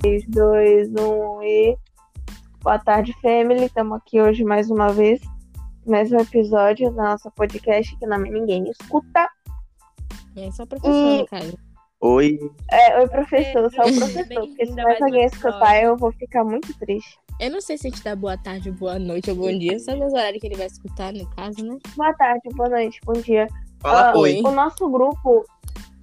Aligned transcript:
3, 0.00 0.24
2, 0.28 0.88
1 0.94 1.42
e. 1.42 1.76
Boa 2.62 2.78
tarde, 2.78 3.14
family. 3.20 3.66
Estamos 3.66 3.98
aqui 3.98 4.20
hoje 4.20 4.44
mais 4.44 4.70
uma 4.70 4.92
vez. 4.92 5.20
Mais 5.86 6.10
um 6.10 6.18
episódio 6.18 6.90
da 6.92 7.10
nossa 7.10 7.30
podcast 7.30 7.96
que 7.98 8.06
não 8.06 8.18
ninguém 8.18 8.64
escuta. 8.70 9.28
É 10.36 10.50
só 10.52 10.64
professor, 10.64 11.26
Caio. 11.28 11.58
Oi. 12.00 12.38
É, 12.70 12.98
oi, 12.98 13.08
professor, 13.08 13.70
só 13.70 13.82
o 13.82 13.94
professor. 13.94 14.46
Porque 14.46 14.66
se 14.66 14.74
mais 14.74 15.02
alguém 15.02 15.26
escutar, 15.26 15.82
eu 15.82 15.96
vou 15.96 16.12
ficar 16.12 16.44
muito 16.44 16.72
triste. 16.78 17.18
Eu 17.38 17.50
não 17.50 17.60
sei 17.60 17.76
se 17.76 17.86
a 17.86 17.90
gente 17.90 18.02
dá 18.02 18.16
boa 18.16 18.38
tarde, 18.38 18.70
boa 18.70 18.98
noite 18.98 19.30
ou 19.30 19.36
bom 19.36 19.58
dia, 19.58 19.78
só 19.78 19.94
nos 19.94 20.12
horários 20.12 20.40
que 20.40 20.46
ele 20.46 20.56
vai 20.56 20.66
escutar, 20.66 21.12
no 21.12 21.28
caso, 21.30 21.64
né? 21.64 21.78
Boa 21.96 22.12
tarde, 22.14 22.48
boa 22.54 22.68
noite, 22.70 23.00
bom 23.04 23.14
dia. 23.14 23.46
Fala 23.80 24.12
Ah, 24.12 24.18
oi. 24.18 24.40
O 24.44 24.50
nosso 24.50 24.88
grupo, 24.88 25.44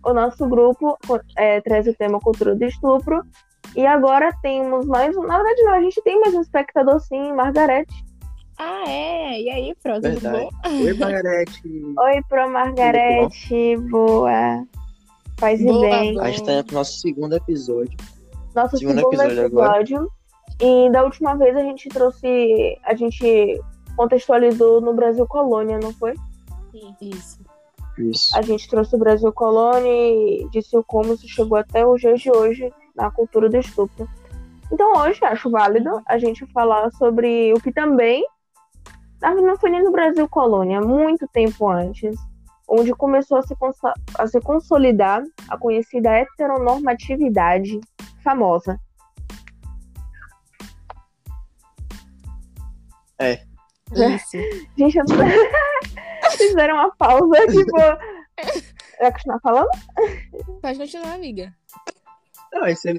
o 0.04 0.14
nosso 0.14 0.48
grupo 0.48 0.98
é, 1.36 1.62
traz 1.62 1.88
o 1.88 1.94
tema 1.96 2.20
cultura 2.20 2.56
do 2.56 2.66
estupro. 2.66 3.24
E 3.76 3.86
agora 3.86 4.32
temos 4.42 4.86
mais 4.86 5.16
um. 5.16 5.24
Na 5.24 5.36
verdade, 5.38 5.64
não, 5.64 5.74
a 5.74 5.82
gente 5.82 6.02
tem 6.02 6.20
mais 6.20 6.34
um 6.34 6.42
espectador 6.42 7.00
sim, 7.00 7.34
Margarete. 7.34 7.94
Ah, 8.58 8.84
é? 8.88 9.42
E 9.42 9.50
aí, 9.50 9.76
Fro, 9.82 9.96
tudo 9.96 10.20
Verdade. 10.20 10.48
bom? 10.64 10.70
Oi, 10.72 10.94
Margarete. 10.98 11.62
Oi 12.00 12.22
pro 12.28 12.50
Margarete, 12.50 13.78
boa. 13.90 14.66
Paz 15.40 15.62
e 15.62 15.66
Boa, 15.66 15.82
bem. 15.82 16.14
boa. 16.16 16.26
A 16.26 16.32
gente 16.32 16.44
tá 16.44 16.54
indo 16.54 16.64
pro 16.64 16.76
nosso 16.76 17.00
segundo 17.00 17.36
episódio. 17.36 17.96
Nosso 18.56 18.78
Segundo 18.78 18.98
segundo, 18.98 19.22
episódio 19.22 19.46
episódio. 19.46 20.12
E 20.60 20.90
da 20.90 21.04
última 21.04 21.36
vez 21.36 21.56
a 21.56 21.62
gente 21.62 21.88
trouxe. 21.90 22.76
A 22.84 22.96
gente 22.96 23.62
contextualizou 23.96 24.82
no 24.82 24.96
Brasil 24.96 25.28
Colônia, 25.28 25.78
não 25.78 25.94
foi? 25.94 26.16
Isso. 27.00 27.40
Isso. 28.00 28.36
A 28.36 28.42
gente 28.42 28.68
trouxe 28.68 28.96
o 28.96 29.00
Brasil 29.00 29.32
Colônia 29.32 29.92
e 29.92 30.48
disse 30.52 30.76
o 30.76 30.84
como 30.84 31.14
isso 31.14 31.28
chegou 31.28 31.58
até 31.58 31.86
os 31.86 32.02
dias 32.02 32.20
de 32.20 32.32
hoje 32.32 32.72
na 32.98 33.10
cultura 33.12 33.48
do 33.48 33.58
estupro. 33.58 34.10
Então 34.72 34.94
hoje 34.98 35.24
acho 35.24 35.50
válido 35.50 36.02
a 36.06 36.18
gente 36.18 36.46
falar 36.48 36.92
sobre 36.92 37.54
o 37.54 37.62
que 37.62 37.72
também 37.72 38.26
na 39.22 39.30
verdade, 39.30 39.48
não 39.48 39.58
foi 39.58 39.70
nem 39.72 39.84
no 39.84 39.92
Brasil 39.92 40.28
Colônia, 40.30 40.80
muito 40.80 41.28
tempo 41.28 41.68
antes, 41.68 42.16
onde 42.68 42.92
começou 42.94 43.38
a 43.38 43.42
se, 43.42 43.56
a 44.18 44.28
se 44.28 44.40
consolidar 44.42 45.24
a 45.50 45.58
conhecida 45.58 46.12
heteronormatividade 46.12 47.80
famosa. 48.24 48.80
Isso. 53.92 54.38
Gente, 54.78 54.98
eu... 54.98 55.06
fizeram 56.38 56.76
uma 56.76 56.92
pausa, 56.96 57.48
tipo. 57.48 57.72
Vai 59.00 59.12
continuar 59.12 59.40
falando? 59.40 59.70
Pode 60.62 60.78
continuar, 60.80 61.14
amiga. 61.14 61.54
Não, 62.58 62.64
aí 62.66 62.76
você, 62.76 62.96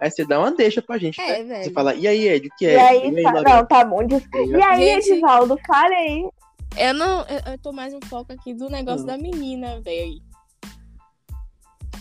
aí 0.00 0.10
você 0.10 0.24
dá 0.24 0.38
uma 0.38 0.50
deixa 0.52 0.80
pra 0.80 0.98
gente. 0.98 1.20
É, 1.20 1.42
né? 1.44 1.62
Você 1.62 1.70
fala, 1.70 1.94
e 1.94 2.06
aí, 2.08 2.28
Ed, 2.28 2.48
o 2.48 2.56
que 2.56 2.66
é? 2.66 2.74
E 2.74 2.78
aí, 2.78 3.10
E 3.12 3.18
aí, 3.18 3.22
Lorena? 3.24 3.56
não, 3.56 3.66
tá 3.66 3.84
bom. 3.84 4.06
Diz... 4.06 4.22
E 4.34 4.62
aí, 4.62 4.84
Gente- 4.86 5.10
Edivaldo, 5.10 5.58
fale 5.66 5.94
aí. 5.94 6.28
Eu 6.76 6.94
não. 6.94 7.20
Eu, 7.26 7.52
eu 7.52 7.58
tô 7.58 7.72
mais 7.72 7.92
um 7.92 8.00
foco 8.06 8.32
aqui 8.32 8.54
do 8.54 8.70
negócio 8.70 9.02
Hum. 9.02 9.06
da 9.06 9.18
menina, 9.18 9.80
velho. 9.82 10.20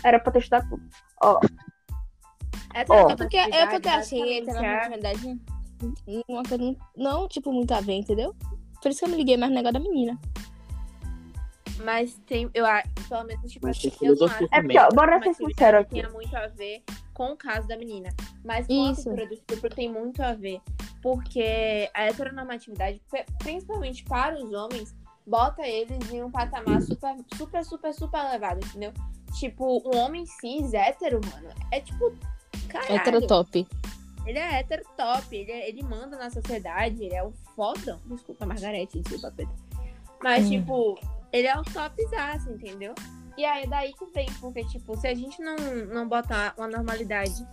Era 0.03 0.19
pra 0.19 0.31
testar 0.31 0.61
tudo. 0.69 0.81
É, 2.73 2.85
Ó. 2.87 3.09
é 3.09 3.15
porque, 3.15 3.37
é 3.37 3.67
porque 3.67 3.87
eu 3.87 3.91
achei 3.93 4.21
a 4.21 4.41
heteronormatividade 4.41 5.39
uma 6.27 6.43
coisa 6.43 6.63
não, 6.63 6.75
não, 6.95 7.27
tipo, 7.27 7.51
muito 7.51 7.73
a 7.73 7.81
ver, 7.81 7.93
entendeu? 7.95 8.33
Por 8.81 8.89
isso 8.89 8.99
que 8.99 9.05
eu 9.05 9.09
me 9.09 9.17
liguei 9.17 9.35
mais 9.35 9.51
no 9.51 9.55
negócio 9.57 9.73
da 9.73 9.79
menina. 9.79 10.17
Mas 11.83 12.17
tem, 12.25 12.49
eu 12.53 12.65
acho, 12.65 12.87
pelo 13.09 13.23
menos, 13.23 13.51
tipo 13.51 13.65
Mas 13.67 13.77
assim, 13.77 13.89
tem 13.89 14.07
eu 14.07 14.11
não 14.11 14.17
filosofia 14.17 14.47
acho 14.51 14.55
É 14.55 14.61
porque, 14.61 14.79
ó, 14.79 14.89
bora 14.89 15.23
ser 15.23 15.33
sincero 15.33 15.79
aqui. 15.79 15.89
tenha 15.95 16.09
muito 16.09 16.35
a 16.35 16.47
ver 16.47 16.83
com 17.13 17.31
o 17.31 17.37
caso 17.37 17.67
da 17.67 17.77
menina. 17.77 18.09
Mas 18.43 18.67
com 18.67 18.73
Isso. 18.91 19.01
a 19.01 19.03
cultura 19.03 19.27
do 19.27 19.33
estupro 19.33 19.69
tem 19.69 19.91
muito 19.91 20.21
a 20.21 20.33
ver. 20.33 20.59
Porque 21.01 21.89
a 21.93 22.03
heteronormatividade, 22.03 23.01
principalmente 23.39 24.03
para 24.03 24.35
os 24.35 24.51
homens, 24.53 24.95
bota 25.25 25.67
eles 25.67 26.11
em 26.11 26.23
um 26.23 26.29
patamar 26.31 26.81
super, 26.81 27.15
super, 27.35 27.65
super, 27.65 27.93
super 27.93 28.19
elevado, 28.25 28.59
entendeu? 28.65 28.93
Tipo, 29.39 29.81
um 29.93 29.97
homem 29.97 30.25
cis 30.25 30.73
hétero, 30.73 31.19
mano, 31.33 31.49
é 31.71 31.79
tipo. 31.79 32.13
Caralho, 32.69 32.95
Heterotop. 32.95 33.67
ele 34.25 34.37
é 34.37 34.59
hétero 34.59 34.83
top, 34.95 35.35
ele, 35.35 35.51
é- 35.51 35.69
ele 35.69 35.83
manda 35.83 36.17
na 36.17 36.29
sociedade, 36.29 37.03
ele 37.03 37.15
é 37.15 37.23
o 37.23 37.31
fodão. 37.55 37.99
Desculpa, 38.05 38.45
Margarete, 38.45 38.99
desculpa, 38.99 39.33
Pedro. 39.35 39.53
Mas, 40.21 40.45
Hum. 40.45 40.49
tipo, 40.49 40.99
ele 41.31 41.47
é 41.47 41.57
o 41.57 41.63
topzaço, 41.63 42.49
entendeu? 42.51 42.93
E 43.37 43.45
aí, 43.45 43.67
daí 43.67 43.93
que 43.93 44.05
vem, 44.07 44.27
porque, 44.39 44.63
tipo, 44.65 44.95
se 44.97 45.07
a 45.07 45.13
gente 45.13 45.41
não, 45.41 45.55
não 45.93 46.07
botar 46.07 46.53
uma 46.57 46.67
normalidade, 46.67 47.47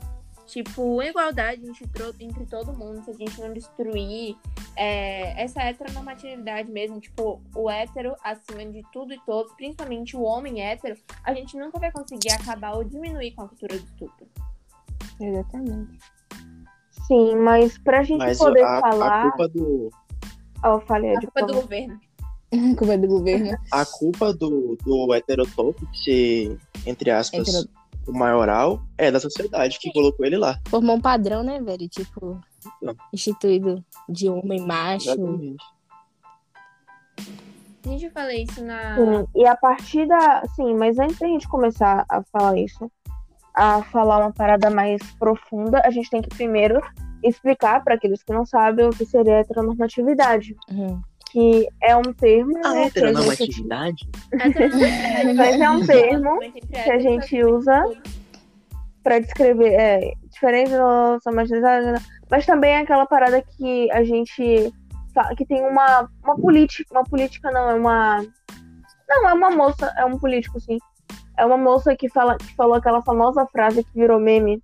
tipo, 0.47 1.01
igualdade 1.03 1.63
entre, 1.65 1.87
entre 2.21 2.47
todo 2.47 2.77
mundo, 2.77 3.05
se 3.05 3.11
a 3.11 3.15
gente 3.15 3.41
não 3.41 3.53
destruir 3.53 4.37
é, 4.75 5.41
essa 5.43 5.63
heteronormatividade 5.63 6.71
mesmo, 6.71 7.01
tipo, 7.01 7.41
o 7.55 7.71
hétero 7.71 8.17
acima 8.25 8.65
de 8.67 8.83
tudo 8.93 9.15
e 9.15 9.21
todos, 9.25 9.53
principalmente 9.53 10.17
o 10.17 10.23
homem 10.23 10.61
hétero, 10.63 10.97
a 11.23 11.33
gente 11.33 11.57
nunca 11.57 11.79
vai 11.79 11.93
conseguir 11.93 12.33
acabar 12.33 12.75
ou 12.77 12.83
diminuir 12.83 13.33
com 13.33 13.43
a 13.43 13.49
cultura 13.49 13.79
do 13.79 13.85
estupro. 13.85 14.27
Exatamente. 15.21 15.99
Sim, 17.07 17.37
mas 17.37 17.79
pra 17.79 18.03
gente 18.03 18.19
Mas 18.19 18.39
poder 18.39 18.63
a, 18.63 18.79
a 18.79 18.81
falar. 18.81 19.31
culpa 19.31 19.49
do. 19.49 19.91
Eu 20.63 20.81
falei, 20.83 21.17
A 21.17 21.21
culpa 21.21 21.47
do 21.47 21.55
favor. 21.63 21.99
Governo. 22.51 22.77
Culpa 22.77 22.97
do 22.99 23.07
governo. 23.09 23.59
A 23.73 23.85
culpa 23.85 24.33
do, 24.33 24.77
do 24.85 25.15
heterotop 25.15 25.77
ser, 26.05 26.57
entre 26.87 27.11
aspas, 27.11 27.49
Hetero- 27.49 27.69
o 28.07 28.13
maioral 28.13 28.81
é 28.97 29.11
da 29.11 29.21
sociedade 29.21 29.79
que 29.79 29.93
colocou 29.93 30.25
ele 30.25 30.39
lá. 30.39 30.59
Formou 30.69 30.97
um 30.97 31.01
padrão, 31.01 31.43
né, 31.43 31.61
velho? 31.61 31.89
Tipo, 31.89 32.41
Então. 32.83 32.97
instituído 33.13 33.85
de 34.09 34.29
homem 34.31 34.61
macho. 34.67 35.11
Exatamente. 35.11 35.65
Gente, 37.85 38.05
eu 38.07 38.11
falei 38.11 38.43
isso 38.43 38.63
na. 38.65 38.97
Sim, 38.97 39.27
e 39.35 39.47
a 39.47 39.57
partir 39.57 40.07
da. 40.07 40.43
Sim, 40.57 40.75
mas 40.75 40.99
antes 40.99 41.19
da 41.19 41.27
gente 41.27 41.49
começar 41.49 42.05
a 42.09 42.23
falar 42.25 42.59
isso, 42.59 42.91
a 43.55 43.83
falar 43.85 44.19
uma 44.19 44.33
parada 44.33 44.69
mais 44.71 45.01
profunda, 45.19 45.81
a 45.85 45.91
gente 45.91 46.11
tem 46.11 46.21
que 46.21 46.29
primeiro 46.29 46.81
explicar 47.23 47.83
para 47.83 47.95
aqueles 47.95 48.23
que 48.23 48.33
não 48.33 48.45
sabem 48.45 48.87
o 48.87 48.91
que 48.91 49.05
seria 49.07 49.41
heteronormatividade, 49.41 50.55
Uhum. 50.71 51.01
Que 51.31 51.69
é 51.83 51.95
um 51.97 52.13
termo 52.13 52.59
A 52.65 52.73
né, 52.73 52.91
a 52.95 53.35
gente, 53.35 53.65
Mas 55.37 55.61
é 55.61 55.71
um 55.71 55.85
termo 55.85 56.39
que 56.41 56.91
a 56.91 56.99
gente 56.99 57.45
usa 57.45 57.85
para 59.03 59.19
descrever 59.19 59.75
é, 59.75 60.13
diferente 60.31 60.71
da 60.71 60.79
nossa 60.79 61.31
marginalidade, 61.31 62.05
mas 62.31 62.45
também 62.45 62.73
é 62.73 62.81
aquela 62.81 63.07
parada 63.07 63.43
que 63.43 63.91
a 63.93 64.03
gente 64.05 64.73
que 65.37 65.45
tem 65.45 65.63
uma, 65.63 66.09
uma 66.23 66.37
política, 66.37 66.95
uma 66.95 67.05
política 67.05 67.51
não, 67.51 67.71
é 67.71 67.75
uma 67.75 68.25
não, 69.09 69.29
é 69.29 69.33
uma 69.33 69.51
moça, 69.51 69.93
é 69.97 70.05
um 70.05 70.19
político 70.19 70.61
sim. 70.61 70.79
É 71.37 71.47
uma 71.47 71.57
moça 71.57 71.97
que 71.97 72.09
fala 72.09 72.37
que 72.37 72.55
falou 72.55 72.75
aquela 72.75 73.03
famosa 73.03 73.47
frase 73.47 73.83
que 73.83 73.93
virou 73.95 74.21
meme, 74.21 74.63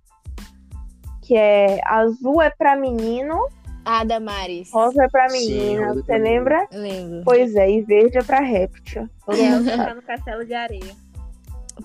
que 1.23 1.35
é 1.35 1.79
azul 1.85 2.41
é 2.41 2.49
pra 2.49 2.75
menino, 2.75 3.47
A 3.85 4.03
Damares. 4.03 4.71
rosa 4.73 5.03
é 5.03 5.07
pra 5.09 5.29
Sim, 5.29 5.37
menina. 5.47 5.87
rosa 5.87 5.99
é 5.99 6.03
Você 6.03 6.17
lembra? 6.17 6.67
Lembro. 6.73 7.21
Pois 7.23 7.55
é, 7.55 7.69
e 7.71 7.81
verde 7.83 8.17
é 8.17 8.23
pra 8.23 8.39
réptil. 8.39 9.07
E 9.29 9.41
ela 9.41 9.85
tá 9.85 9.93
no 9.93 10.01
castelo 10.01 10.43
de 10.43 10.53
areia. 10.53 10.95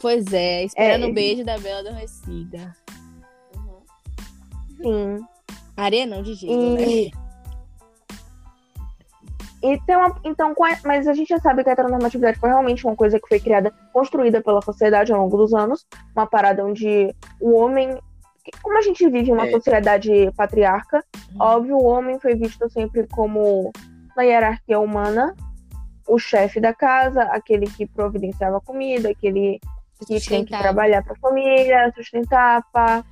Pois 0.00 0.32
é, 0.32 0.64
esperando 0.64 1.06
É. 1.06 1.08
o 1.08 1.12
beijo 1.12 1.44
da 1.44 1.58
Bela 1.58 1.80
Adormecida. 1.80 2.74
Sim. 4.82 5.18
Areia 5.76 6.06
não, 6.06 6.22
de 6.22 6.34
gelo, 6.34 6.74
né? 6.76 6.82
E, 6.82 7.10
e 9.62 9.78
tem 9.82 9.96
uma, 9.96 10.18
então, 10.24 10.54
com 10.54 10.64
a- 10.64 10.78
mas 10.84 11.06
a 11.06 11.12
gente 11.12 11.28
já 11.28 11.38
sabe 11.38 11.62
que 11.62 11.68
a 11.68 11.72
heteronormatividade 11.72 12.38
foi 12.38 12.48
realmente 12.48 12.86
uma 12.86 12.96
coisa 12.96 13.18
que 13.20 13.28
foi 13.28 13.38
criada, 13.40 13.70
construída 13.92 14.40
pela 14.42 14.62
sociedade 14.62 15.12
ao 15.12 15.20
longo 15.20 15.36
dos 15.36 15.52
anos, 15.52 15.86
uma 16.16 16.26
parada 16.26 16.64
onde 16.64 17.14
o 17.40 17.54
homem, 17.56 17.98
como 18.62 18.76
a 18.78 18.82
gente 18.82 19.08
vive 19.08 19.30
em 19.30 19.32
uma 19.32 19.46
É. 19.46 19.50
sociedade 19.50 20.30
patriarca, 20.36 21.04
Uhum. 21.32 21.36
óbvio, 21.40 21.76
o 21.76 21.84
homem 21.84 22.18
foi 22.18 22.34
visto 22.34 22.68
sempre 22.70 23.06
como 23.08 23.72
na 24.16 24.22
hierarquia 24.22 24.78
humana, 24.78 25.34
o 26.08 26.18
chefe 26.18 26.60
da 26.60 26.74
casa, 26.74 27.22
aquele 27.24 27.66
que 27.66 27.86
providenciava 27.86 28.56
a 28.58 28.60
comida, 28.60 29.10
aquele 29.10 29.60
que 29.98 30.06
tinha 30.06 30.18
que 30.18 30.24
Sustentável. 30.24 30.62
trabalhar 30.64 31.02
para 31.04 31.12
a 31.12 31.18
família, 31.18 31.92
sustentar, 31.94 32.64
pá. 32.72 33.04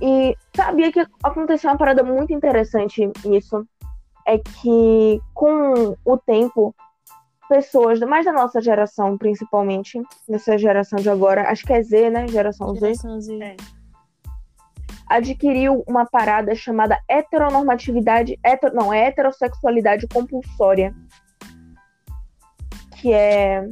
E 0.00 0.36
sabia 0.54 0.92
que 0.92 1.04
aconteceu 1.22 1.70
uma 1.70 1.78
parada 1.78 2.02
muito 2.02 2.32
interessante 2.32 3.10
nisso. 3.24 3.66
É 4.26 4.38
que 4.38 5.20
com 5.32 5.96
o 6.04 6.18
tempo, 6.18 6.74
pessoas, 7.48 8.00
mais 8.00 8.24
da 8.26 8.32
nossa 8.32 8.60
geração, 8.60 9.16
principalmente, 9.16 10.00
nessa 10.28 10.58
geração 10.58 10.98
de 10.98 11.08
agora, 11.08 11.48
acho 11.48 11.64
que 11.64 11.72
é 11.72 11.82
Z, 11.82 12.10
né? 12.10 12.26
Geração 12.28 12.74
Z, 12.74 12.80
Geração 12.80 13.20
Z. 13.20 13.38
É. 13.42 13.56
adquiriu 15.08 15.84
uma 15.86 16.04
parada 16.04 16.54
chamada 16.54 16.98
heteronormatividade, 17.08 18.38
heter, 18.44 18.72
não, 18.74 18.92
é 18.92 19.06
heterossexualidade 19.06 20.06
compulsória. 20.08 20.94
Que 22.96 23.12
é 23.12 23.68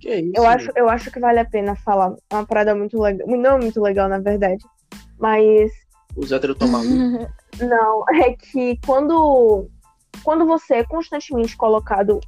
Que 0.00 0.08
é 0.08 0.20
isso? 0.20 0.32
Eu 0.34 0.46
acho, 0.46 0.70
eu 0.74 0.88
acho 0.88 1.10
que 1.10 1.20
vale 1.20 1.38
a 1.38 1.44
pena 1.44 1.76
falar. 1.76 2.14
É 2.30 2.34
uma 2.34 2.46
parada 2.46 2.74
muito 2.74 3.00
legal. 3.00 3.26
Não 3.26 3.58
muito 3.58 3.80
legal, 3.80 4.08
na 4.08 4.18
verdade. 4.18 4.64
Mas 5.18 5.70
Os 6.16 6.32
héteros 6.32 6.58
tomam 6.58 6.82
Não, 7.60 8.04
é 8.10 8.32
que 8.32 8.78
quando, 8.84 9.68
quando 10.22 10.44
você 10.44 10.74
é 10.74 10.84
constantemente 10.84 11.56
colocado 11.56 12.20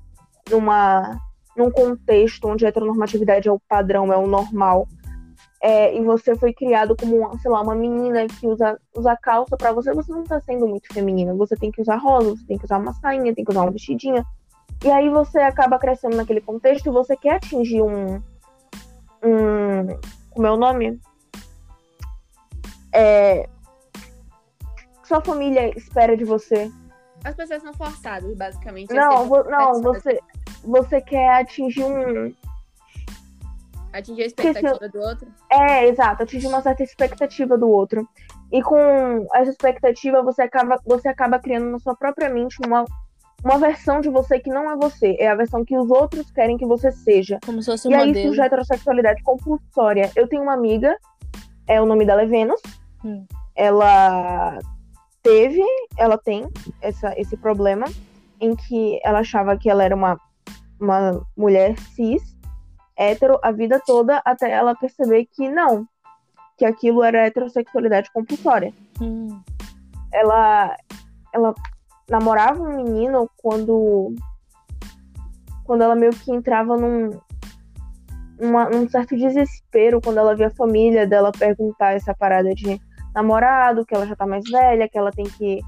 numa, 0.51 1.19
num 1.57 1.71
contexto 1.71 2.49
onde 2.49 2.65
a 2.65 2.69
heteronormatividade 2.69 3.49
é 3.49 3.53
o 3.53 3.61
padrão, 3.69 4.13
é 4.13 4.17
o 4.17 4.27
normal, 4.27 4.87
é, 5.63 5.97
e 5.97 6.03
você 6.05 6.37
foi 6.37 6.53
criado 6.53 6.95
como, 6.97 7.39
sei 7.39 7.51
lá, 7.51 7.63
uma 7.63 7.75
menina 7.75 8.27
que 8.27 8.47
usa, 8.47 8.79
usa 8.95 9.17
calça 9.17 9.57
para 9.57 9.73
você, 9.73 9.93
você 9.93 10.13
não 10.13 10.25
tá 10.25 10.41
sendo 10.41 10.67
muito 10.67 10.93
feminina. 10.93 11.35
Você 11.35 11.57
tem 11.57 11.71
que 11.71 11.81
usar 11.81 11.97
rosa, 11.97 12.37
você 12.37 12.45
tem 12.47 12.59
que 12.59 12.65
usar 12.65 12.79
uma 12.79 12.93
sainha, 12.95 13.35
tem 13.35 13.45
que 13.45 13.51
usar 13.51 13.63
uma 13.63 13.73
vestidinha. 13.73 14.25
E 14.85 14.91
aí 14.91 15.09
você 15.09 15.39
acaba 15.39 15.79
crescendo 15.79 16.17
naquele 16.17 16.41
contexto 16.41 16.87
e 16.87 16.93
você 16.93 17.17
quer 17.17 17.37
atingir 17.37 17.83
um. 17.83 18.17
um 19.25 19.99
como 20.31 20.47
é 20.47 20.51
o 20.51 20.57
nome? 20.57 21.01
É, 22.93 23.49
sua 25.07 25.21
família 25.21 25.77
espera 25.77 26.17
de 26.17 26.25
você. 26.25 26.71
As 27.25 27.35
pessoas 27.35 27.63
são 27.63 27.73
forçadas, 27.75 28.37
basicamente. 28.37 28.93
Não, 28.93 29.27
vo 29.29 29.45
não, 29.45 29.81
você, 29.81 30.21
você 30.63 31.01
quer 31.01 31.41
atingir 31.41 31.85
um. 31.85 32.35
Atingir 33.99 34.23
a 34.23 34.27
expectativa 34.27 34.89
do 34.89 34.99
outro? 35.01 35.29
É, 35.51 35.89
exato, 35.89 36.23
atingir 36.23 36.47
uma 36.49 36.61
certa 36.61 36.83
expectativa 36.83 37.57
do 37.57 37.69
outro. 37.69 38.07
E 38.53 38.63
com 38.63 39.27
essa 39.35 39.51
expectativa, 39.51 40.23
você 40.23 40.43
acaba, 40.43 40.79
você 40.85 41.09
acaba 41.09 41.39
criando 41.39 41.71
na 41.71 41.79
sua 41.79 41.97
própria 41.97 42.29
mente 42.29 42.57
uma, 42.65 42.85
uma 43.43 43.59
versão 43.59 44.01
de 44.01 44.11
você 44.11 44.39
que 44.39 44.51
não 44.51 44.71
é 44.71 44.77
você. 44.77 45.17
É 45.19 45.29
a 45.29 45.35
versão 45.35 45.65
que 45.65 45.77
os 45.77 45.91
outros 45.91 46.31
querem 46.31 46.59
que 46.59 46.67
você 46.67 46.93
seja. 46.93 47.39
Como 47.45 47.63
se 47.63 47.71
fosse 47.71 47.89
um 47.89 47.93
e 47.93 47.97
modelo. 47.97 48.17
aí 48.17 48.23
surge 48.23 48.41
a 48.41 48.45
heterossexualidade 48.45 49.23
compulsória. 49.23 50.11
Eu 50.15 50.29
tenho 50.29 50.43
uma 50.43 50.53
amiga, 50.53 50.97
é, 51.67 51.81
o 51.81 51.87
nome 51.87 52.05
dela 52.05 52.23
é 52.23 52.27
Vênus. 52.27 52.61
Hum. 53.05 53.25
Ela 53.55 54.59
teve, 55.23 55.63
ela 55.97 56.19
tem 56.19 56.47
essa, 56.83 57.19
esse 57.19 57.37
problema 57.37 57.87
em 58.41 58.55
que 58.55 59.01
ela 59.03 59.21
achava 59.21 59.57
que 59.57 59.69
ela 59.69 59.83
era 59.83 59.95
uma, 59.95 60.21
uma 60.79 61.27
mulher 61.37 61.77
cis, 61.95 62.36
hétero, 62.97 63.39
a 63.43 63.53
vida 63.53 63.81
toda, 63.85 64.23
até 64.25 64.51
ela 64.51 64.75
perceber 64.75 65.27
que 65.27 65.49
não, 65.49 65.87
que 66.57 66.65
aquilo 66.65 67.03
era 67.03 67.27
heterossexualidade 67.27 68.11
compulsória. 68.13 68.73
Hum. 69.01 69.41
Ela, 70.13 70.77
ela 71.33 71.55
namorava 72.09 72.63
um 72.63 72.77
menino 72.77 73.31
quando, 73.37 74.15
quando 75.65 75.83
ela 75.83 75.95
meio 75.95 76.13
que 76.13 76.33
entrava 76.33 76.77
num, 76.77 77.11
uma, 78.41 78.69
num 78.71 78.89
certo 78.89 79.17
desespero 79.17 80.01
quando 80.01 80.19
ela 80.19 80.35
via 80.35 80.49
a 80.49 80.55
família 80.55 81.07
dela 81.07 81.33
perguntar 81.33 81.93
essa 81.93 82.15
parada 82.15 82.55
de 82.55 82.81
namorado, 83.15 83.85
que 83.85 83.95
ela 83.95 84.07
já 84.07 84.15
tá 84.15 84.27
mais 84.27 84.45
velha, 84.49 84.89
que 84.89 84.99
ela 84.99 85.11
tem 85.11 85.25
que. 85.25 85.61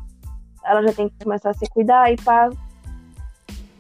Ela 0.65 0.83
já 0.83 0.93
tem 0.93 1.09
que 1.09 1.25
começar 1.25 1.51
a 1.51 1.55
se 1.55 1.69
cuidar 1.71 2.13
e 2.13 2.17
pá. 2.17 2.51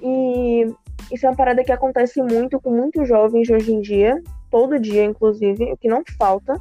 E 0.01 0.75
isso 1.13 1.27
é 1.27 1.29
uma 1.31 1.37
parada 1.37 1.63
que 1.65 1.73
acontece 1.73 2.23
muito 2.23 2.61
com 2.61 2.71
muitos 2.71 3.09
jovens 3.09 3.49
hoje 3.51 3.73
em 3.73 3.81
dia, 3.81 4.23
todo 4.51 4.79
dia, 4.79 5.05
inclusive, 5.05 5.73
o 5.73 5.77
que 5.77 5.89
não 5.89 6.03
falta. 6.19 6.55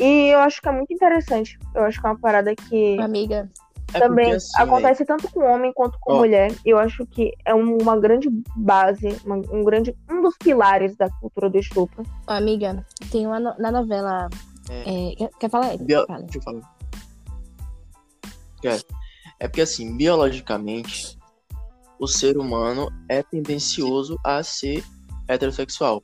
E 0.00 0.28
eu 0.28 0.38
acho 0.40 0.60
que 0.60 0.68
é 0.68 0.72
muito 0.72 0.92
interessante. 0.92 1.58
Eu 1.74 1.84
acho 1.84 2.00
que 2.00 2.06
é 2.06 2.10
uma 2.10 2.18
parada 2.18 2.54
que 2.54 2.98
Amiga, 3.00 3.48
É 3.92 3.98
também 4.00 4.24
porque, 4.26 4.36
assim, 4.36 4.62
acontece 4.62 5.04
tanto 5.04 5.30
com 5.32 5.40
homem 5.44 5.72
quanto 5.72 5.98
com 6.00 6.14
Ó. 6.14 6.16
mulher. 6.18 6.52
E 6.64 6.70
eu 6.70 6.78
acho 6.78 7.06
que 7.06 7.32
é 7.44 7.54
um- 7.54 7.78
uma 7.80 7.96
grande 7.98 8.28
base, 8.56 9.16
uma- 9.24 9.36
um 9.52 9.62
grande 9.64 9.96
um 10.10 10.20
dos 10.22 10.36
pilares 10.38 10.96
da 10.96 11.08
cultura 11.20 11.48
do 11.50 11.58
estupro. 11.58 12.02
amiga, 12.26 12.84
tem 13.10 13.26
uma 13.26 13.38
no- 13.38 13.54
na 13.58 13.70
novela. 13.70 14.28
É. 14.70 15.10
é, 15.12 15.16
quer, 15.16 15.30
quer 15.40 15.50
falar? 15.50 15.76
Bio... 15.76 16.06
Fala. 16.06 16.22
Deixa 16.22 16.38
eu 16.38 16.42
falar. 16.42 16.74
É. 18.64 18.78
é 19.40 19.48
porque, 19.48 19.60
assim, 19.60 19.94
biologicamente, 19.96 21.18
o 21.98 22.06
ser 22.06 22.36
humano 22.36 22.90
é 23.08 23.22
tendencioso 23.22 24.18
a 24.24 24.42
ser 24.42 24.84
heterossexual. 25.28 26.02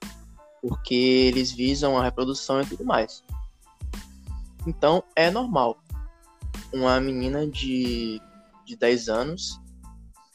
Porque 0.62 0.94
eles 0.94 1.52
visam 1.52 1.96
a 1.96 2.02
reprodução 2.02 2.60
e 2.60 2.66
tudo 2.66 2.84
mais. 2.84 3.24
Então, 4.66 5.02
é 5.16 5.30
normal 5.30 5.78
uma 6.72 7.00
menina 7.00 7.46
de, 7.46 8.20
de 8.66 8.76
10 8.76 9.08
anos 9.08 9.60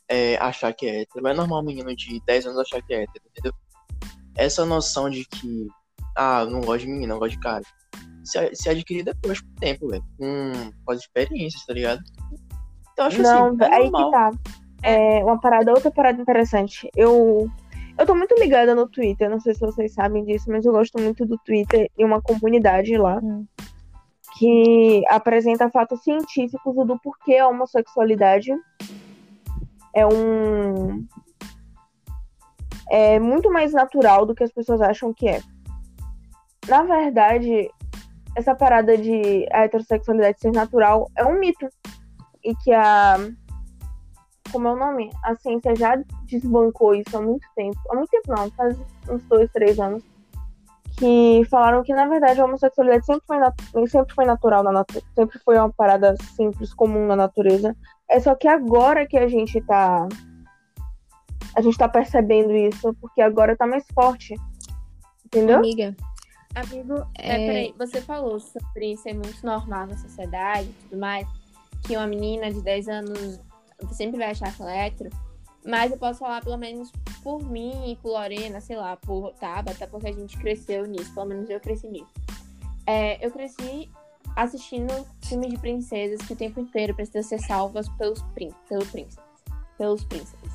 é, 0.10 0.36
achar 0.38 0.74
que 0.74 0.86
é 0.86 1.02
hétero. 1.02 1.28
É 1.28 1.34
normal 1.34 1.62
um 1.62 1.66
menino 1.66 1.96
de 1.96 2.22
10 2.26 2.48
anos 2.48 2.60
achar 2.60 2.82
que 2.82 2.94
é 2.94 3.04
hétero, 3.04 3.26
entendeu? 3.30 3.54
Essa 4.36 4.66
noção 4.66 5.10
de 5.10 5.26
que, 5.26 5.68
ah, 6.16 6.46
não 6.46 6.62
gosto 6.62 6.82
de 6.82 6.88
menina, 6.88 7.14
eu 7.14 7.20
gosto 7.20 7.34
de 7.34 7.40
cara 7.40 7.64
se, 8.26 8.56
se 8.56 8.70
adquirir 8.70 9.04
depois 9.04 9.40
com 9.40 9.48
o 9.48 9.56
tempo, 9.56 9.88
velho. 9.88 10.04
Com, 10.18 10.72
com 10.84 10.92
as 10.92 11.00
experiências, 11.02 11.64
tá 11.66 11.74
ligado? 11.74 12.02
Então, 12.92 13.06
acho 13.06 13.22
Não, 13.22 13.48
assim, 13.48 13.58
é 13.62 13.76
aí 13.76 13.90
normal. 13.90 14.32
que 14.32 14.38
tá. 14.38 14.52
É 14.88 15.24
uma 15.24 15.40
parada, 15.40 15.72
outra 15.72 15.90
parada 15.90 16.22
interessante. 16.22 16.90
Eu, 16.96 17.50
eu 17.98 18.06
tô 18.06 18.14
muito 18.14 18.36
ligada 18.40 18.76
no 18.76 18.88
Twitter, 18.88 19.30
não 19.30 19.40
sei 19.40 19.54
se 19.54 19.60
vocês 19.60 19.94
sabem 19.94 20.24
disso, 20.24 20.46
mas 20.50 20.66
eu 20.66 20.72
gosto 20.72 21.02
muito 21.02 21.26
do 21.26 21.38
Twitter 21.40 21.90
e 21.98 22.06
uma 22.06 22.22
comunidade 22.22 22.96
lá 22.98 23.20
Hum. 23.24 23.46
que 24.38 25.04
apresenta 25.10 25.70
fatos 25.70 26.04
científicos 26.04 26.76
do 26.86 27.00
porquê 27.00 27.38
a 27.38 27.48
homossexualidade 27.48 28.52
é 29.94 30.06
um 30.06 31.06
é 32.90 33.20
muito 33.20 33.52
mais 33.52 33.74
natural 33.74 34.26
do 34.26 34.36
que 34.36 34.44
as 34.44 34.52
pessoas 34.52 34.82
acham 34.82 35.14
que 35.14 35.28
é. 35.28 35.42
Na 36.68 36.84
verdade, 36.84 37.70
essa 38.36 38.56
parada 38.56 38.98
de 38.98 39.48
a 39.52 39.64
heterossexualidade 39.64 40.40
ser 40.40 40.52
natural 40.52 41.10
é 41.16 41.26
um 41.26 41.40
mito. 41.40 41.68
E 42.44 42.56
que 42.56 42.72
a. 42.72 43.18
Como 44.56 44.70
é 44.70 44.72
o 44.72 44.78
nome? 44.78 45.12
A 45.22 45.36
ciência 45.36 45.76
já 45.76 46.02
desbancou 46.24 46.96
isso 46.96 47.18
há 47.18 47.22
muito 47.22 47.46
tempo. 47.58 47.78
Há 47.90 47.96
muito 47.96 48.10
tempo 48.10 48.30
não, 48.30 48.50
faz 48.52 48.80
uns 49.10 49.22
dois, 49.24 49.52
três 49.52 49.78
anos. 49.78 50.02
Que 50.98 51.42
falaram 51.52 51.84
que, 51.84 51.94
na 51.94 52.08
verdade, 52.08 52.40
a 52.40 52.46
homossexualidade 52.46 53.06
sempre 53.06 53.28
foi, 53.28 53.38
nat- 53.38 53.62
sempre 53.90 54.16
foi 54.16 54.24
natural 54.24 54.64
na 54.64 54.72
natureza. 54.72 55.06
Sempre 55.14 55.40
foi 55.40 55.58
uma 55.58 55.70
parada 55.74 56.16
simples, 56.38 56.74
comum 56.74 57.06
na 57.06 57.18
natureza. 57.18 57.76
É 58.10 58.18
só 58.22 58.34
que 58.34 58.48
agora 58.48 59.06
que 59.06 59.18
a 59.18 59.28
gente 59.28 59.60
tá. 59.60 60.08
A 61.54 61.60
gente 61.60 61.78
tá 61.78 61.90
percebendo 61.90 62.56
isso, 62.56 62.96
porque 63.02 63.22
agora 63.22 63.58
tá 63.58 63.68
mais 63.68 63.84
forte. 63.94 64.36
Entendeu? 65.26 65.58
Amiga, 65.58 65.94
Amigo, 66.56 67.06
é... 67.18 67.44
É. 67.44 67.48
peraí, 67.48 67.76
você 67.78 68.00
falou 68.00 68.40
sobre 68.40 68.96
ser 68.96 69.16
muito 69.16 69.46
normal 69.46 69.88
na 69.88 69.98
sociedade 69.98 70.70
e 70.70 70.88
tudo 70.88 70.98
mais, 70.98 71.28
que 71.86 71.98
uma 71.98 72.08
menina 72.08 72.50
de 72.50 72.62
10 72.62 72.88
anos 72.88 73.42
sempre 73.92 74.18
vai 74.18 74.32
achar 74.32 74.56
que 74.56 74.62
ela 74.62 74.76
é 74.76 74.94
mas 75.66 75.92
eu 75.92 75.98
posso 75.98 76.20
falar 76.20 76.44
pelo 76.44 76.58
menos 76.58 76.92
por 77.24 77.44
mim 77.44 77.92
e 77.92 77.96
por 77.96 78.10
Lorena, 78.10 78.62
sei 78.62 78.78
lá, 78.78 78.96
por 78.96 79.34
Tabata, 79.34 79.88
porque 79.88 80.08
a 80.08 80.12
gente 80.12 80.38
cresceu 80.38 80.86
nisso, 80.86 81.12
pelo 81.14 81.26
menos 81.26 81.50
eu 81.50 81.60
cresci 81.60 81.88
nisso. 81.88 82.14
É, 82.86 83.26
eu 83.26 83.32
cresci 83.32 83.90
assistindo 84.36 84.94
filmes 85.24 85.50
de 85.50 85.58
princesas 85.58 86.22
que 86.28 86.34
o 86.34 86.36
tempo 86.36 86.60
inteiro 86.60 86.94
precisam 86.94 87.24
ser 87.24 87.40
salvas 87.40 87.90
pelos, 87.90 88.22
prín 88.36 88.52
pelo 88.70 88.86
príncipe, 88.86 89.24
pelos 89.78 90.04
príncipes. 90.04 90.52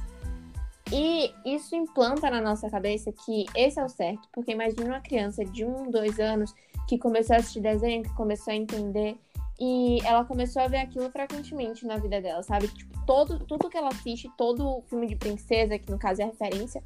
E 0.93 1.33
isso 1.45 1.75
implanta 1.75 2.31
na 2.31 2.41
nossa 2.41 2.69
cabeça 2.71 3.13
que 3.13 3.47
esse 3.57 3.81
é 3.81 3.85
o 3.85 3.89
certo, 3.89 4.29
porque 4.33 4.53
imagina 4.53 4.87
uma 4.87 5.01
criança 5.01 5.45
de 5.45 5.65
um, 5.65 5.91
dois 5.91 6.21
anos 6.21 6.55
que 6.89 6.99
começou 6.99 7.35
a 7.35 7.39
assistir 7.39 7.61
desenho, 7.61 8.03
que 8.03 8.15
começou 8.15 8.53
a 8.53 8.57
entender 8.57 9.17
e 9.61 9.99
ela 10.07 10.25
começou 10.25 10.63
a 10.63 10.69
ver 10.69 10.79
aquilo 10.79 11.11
frequentemente 11.11 11.87
na 11.87 11.99
vida 11.99 12.19
dela, 12.21 12.43
sabe? 12.43 12.69
Tipo, 12.69 12.99
todo, 13.05 13.39
tudo 13.41 13.69
que 13.69 13.77
ela 13.77 13.89
assiste, 13.89 14.31
todo 14.39 14.83
filme 14.89 15.07
de 15.07 15.17
princesa, 15.17 15.79
que 15.79 15.91
no 15.91 15.99
caso 15.99 16.23
é 16.23 16.25
referência, 16.25 16.83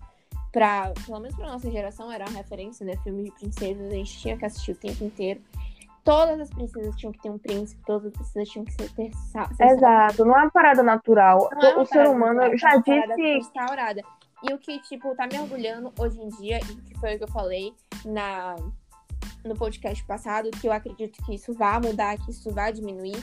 pra, 0.52 0.92
pelo 1.06 1.20
menos 1.20 1.36
pra 1.36 1.46
nossa 1.46 1.70
geração 1.70 2.10
era 2.10 2.24
uma 2.28 2.36
referência, 2.36 2.84
né? 2.84 2.96
Filme 3.04 3.24
de 3.24 3.30
princesas, 3.30 3.92
a 3.92 3.94
gente 3.94 4.18
tinha 4.18 4.36
que 4.36 4.44
assistir 4.44 4.72
o 4.72 4.76
tempo 4.76 5.04
inteiro. 5.04 5.40
Todas 6.02 6.40
as 6.40 6.50
princesas 6.50 6.96
tinham 6.96 7.12
que 7.12 7.22
ter 7.22 7.30
um 7.30 7.38
príncipe, 7.38 7.80
todas 7.86 8.06
as 8.06 8.12
princesas 8.12 8.48
tinham 8.48 8.64
que 8.64 8.72
ser, 8.72 8.90
ter 8.92 9.12
ser 9.14 9.64
Exato, 9.64 10.24
não 10.24 10.36
é 10.36 10.42
uma 10.42 10.50
parada 10.50 10.82
natural. 10.82 11.48
não 11.52 11.62
é 11.62 11.76
o 11.76 11.86
ser 11.86 11.94
parada 11.94 12.10
humano 12.10 12.40
natural, 12.40 12.58
já 12.58 12.94
é 12.96 13.06
disse. 13.14 13.38
instaurada. 13.38 14.02
E 14.42 14.52
o 14.52 14.58
que, 14.58 14.78
tipo, 14.80 15.14
tá 15.14 15.26
me 15.26 15.38
orgulhando 15.38 15.92
hoje 15.98 16.20
em 16.20 16.28
dia, 16.28 16.58
e 16.58 16.76
que 16.82 16.98
foi 16.98 17.14
o 17.14 17.18
que 17.18 17.24
eu 17.24 17.28
falei 17.28 17.72
na, 18.04 18.56
no 19.44 19.54
podcast 19.54 20.02
passado, 20.04 20.50
que 20.50 20.66
eu 20.66 20.72
acredito 20.72 21.22
que 21.24 21.34
isso 21.34 21.52
vai 21.52 21.80
mudar, 21.80 22.16
que 22.18 22.30
isso 22.30 22.50
vai 22.50 22.72
diminuir, 22.72 23.22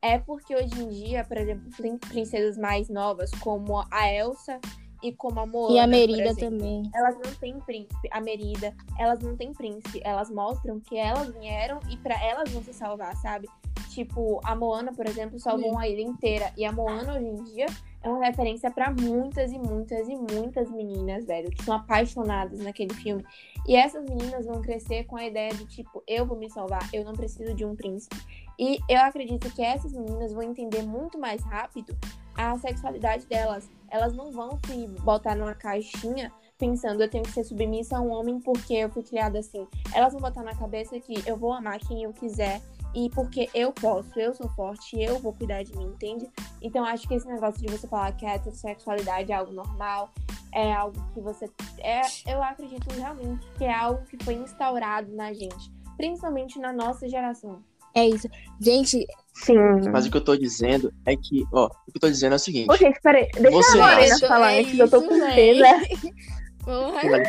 é 0.00 0.18
porque 0.18 0.54
hoje 0.54 0.82
em 0.82 0.88
dia, 0.88 1.24
por 1.24 1.36
exemplo, 1.36 1.70
prin- 1.76 1.98
princesas 1.98 2.58
mais 2.58 2.88
novas, 2.88 3.30
como 3.40 3.84
a 3.90 4.12
Elsa 4.12 4.60
e 5.02 5.12
como 5.12 5.40
a 5.40 5.46
Moana, 5.46 5.74
e 5.74 5.78
a 5.80 5.86
Merida 5.86 6.28
exemplo, 6.28 6.58
também. 6.58 6.82
elas 6.94 7.14
não 7.16 7.34
têm 7.34 7.58
príncipe, 7.60 8.08
a 8.10 8.20
Merida, 8.20 8.74
elas 8.98 9.20
não 9.20 9.36
têm 9.36 9.52
príncipe, 9.52 10.00
elas 10.04 10.30
mostram 10.30 10.78
que 10.80 10.96
elas 10.96 11.32
vieram 11.34 11.80
e 11.90 11.96
pra 11.96 12.22
elas 12.24 12.50
vão 12.50 12.62
se 12.62 12.72
salvar, 12.72 13.16
sabe? 13.16 13.48
Tipo, 13.90 14.40
a 14.44 14.54
Moana, 14.54 14.92
por 14.92 15.06
exemplo, 15.06 15.38
salvou 15.38 15.70
uma 15.72 15.86
ilha 15.86 16.00
inteira. 16.00 16.50
E 16.56 16.64
a 16.64 16.72
Moana, 16.72 17.14
hoje 17.14 17.26
em 17.26 17.44
dia, 17.44 17.66
é 18.02 18.08
uma 18.08 18.24
referência 18.24 18.70
para 18.70 18.90
muitas 18.90 19.52
e 19.52 19.58
muitas 19.58 20.08
e 20.08 20.16
muitas 20.16 20.70
meninas, 20.70 21.24
velho, 21.24 21.50
que 21.50 21.64
são 21.64 21.74
apaixonadas 21.74 22.58
naquele 22.60 22.92
filme. 22.94 23.24
E 23.66 23.76
essas 23.76 24.04
meninas 24.04 24.46
vão 24.46 24.60
crescer 24.60 25.04
com 25.04 25.16
a 25.16 25.24
ideia 25.24 25.52
de 25.54 25.64
tipo, 25.66 26.02
eu 26.06 26.26
vou 26.26 26.36
me 26.36 26.50
salvar, 26.50 26.88
eu 26.92 27.04
não 27.04 27.12
preciso 27.12 27.54
de 27.54 27.64
um 27.64 27.76
príncipe. 27.76 28.16
E 28.58 28.78
eu 28.88 29.00
acredito 29.00 29.50
que 29.54 29.62
essas 29.62 29.92
meninas 29.92 30.32
vão 30.32 30.42
entender 30.42 30.82
muito 30.82 31.18
mais 31.18 31.42
rápido 31.42 31.96
a 32.34 32.58
sexualidade 32.58 33.26
delas. 33.26 33.70
Elas 33.88 34.14
não 34.14 34.32
vão 34.32 34.58
se 34.66 34.86
botar 35.02 35.34
numa 35.36 35.54
caixinha 35.54 36.32
pensando 36.62 37.02
eu 37.02 37.10
tenho 37.10 37.24
que 37.24 37.32
ser 37.32 37.42
submissa 37.42 37.96
a 37.96 38.00
um 38.00 38.10
homem 38.10 38.38
porque 38.38 38.74
eu 38.74 38.88
fui 38.88 39.02
criada 39.02 39.40
assim. 39.40 39.66
Elas 39.92 40.12
vão 40.12 40.22
botar 40.22 40.44
na 40.44 40.54
cabeça 40.54 40.98
que 41.00 41.14
eu 41.26 41.36
vou 41.36 41.52
amar 41.52 41.80
quem 41.80 42.04
eu 42.04 42.12
quiser 42.12 42.60
e 42.94 43.08
porque 43.10 43.48
eu 43.54 43.72
posso, 43.72 44.18
eu 44.18 44.34
sou 44.34 44.48
forte, 44.50 45.00
eu 45.00 45.18
vou 45.18 45.32
cuidar 45.32 45.62
de 45.62 45.76
mim, 45.76 45.86
entende? 45.86 46.28
Então 46.60 46.84
acho 46.84 47.08
que 47.08 47.14
esse 47.14 47.26
negócio 47.26 47.60
de 47.60 47.70
você 47.70 47.86
falar 47.88 48.12
que 48.12 48.26
a 48.26 48.34
heterossexualidade 48.34 49.32
é 49.32 49.34
algo 49.34 49.52
normal, 49.52 50.10
é 50.52 50.72
algo 50.72 51.02
que 51.14 51.20
você. 51.20 51.50
É, 51.78 52.02
eu 52.26 52.42
acredito 52.42 52.92
realmente 52.94 53.46
que 53.56 53.64
é 53.64 53.74
algo 53.74 54.04
que 54.06 54.22
foi 54.24 54.34
instaurado 54.34 55.10
na 55.14 55.32
gente, 55.32 55.72
principalmente 55.96 56.58
na 56.58 56.72
nossa 56.72 57.08
geração. 57.08 57.62
É 57.94 58.06
isso. 58.06 58.28
Gente, 58.58 59.06
Sim. 59.34 59.56
Mas 59.90 60.06
o 60.06 60.10
que 60.10 60.16
eu 60.16 60.24
tô 60.24 60.36
dizendo 60.36 60.92
é 61.06 61.16
que, 61.16 61.44
ó, 61.52 61.66
o 61.66 61.90
que 61.90 61.96
eu 61.96 62.00
tô 62.00 62.08
dizendo 62.08 62.32
é 62.32 62.36
o 62.36 62.38
seguinte. 62.38 62.70
Ô, 62.70 62.76
gente, 62.76 63.00
peraí. 63.00 63.28
Deixa 63.32 63.50
Você 63.50 63.78
a 63.78 63.86
Lorena 63.86 64.18
falar 64.20 64.52
é 64.52 64.60
antes, 64.60 64.78
eu 64.78 64.90
tô 64.90 64.98
isso, 64.98 65.08
com 65.08 65.18
certeza. 65.18 65.64
Porra, 66.62 67.00
é, 67.00 67.24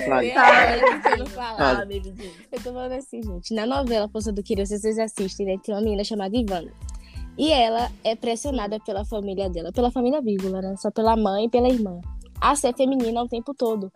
falar. 1.34 1.58
Fala. 1.58 1.86
bebidinho. 1.86 2.32
Eu 2.52 2.62
tô 2.62 2.72
falando 2.72 2.92
assim, 2.92 3.22
gente. 3.22 3.54
Na 3.54 3.66
novela 3.66 4.08
Força 4.08 4.32
do 4.32 4.44
Querer, 4.44 4.66
vocês 4.66 5.00
assistem, 5.00 5.46
né? 5.48 5.58
Tem 5.64 5.74
uma 5.74 5.82
menina 5.82 6.04
chamada 6.04 6.36
Ivana. 6.38 6.72
E 7.38 7.52
ela 7.52 7.92
é 8.04 8.16
pressionada 8.16 8.80
pela 8.80 9.04
família 9.04 9.50
dela. 9.50 9.72
Pela 9.72 9.90
família 9.90 10.22
vírgula, 10.22 10.62
né? 10.62 10.76
Só 10.78 10.92
pela 10.92 11.18
mãe 11.18 11.46
e 11.46 11.50
pela 11.50 11.68
irmã. 11.68 12.00
A 12.40 12.56
ser 12.56 12.76
feminina 12.76 13.24
o 13.24 13.28
tempo 13.28 13.56
todo. 13.56 13.92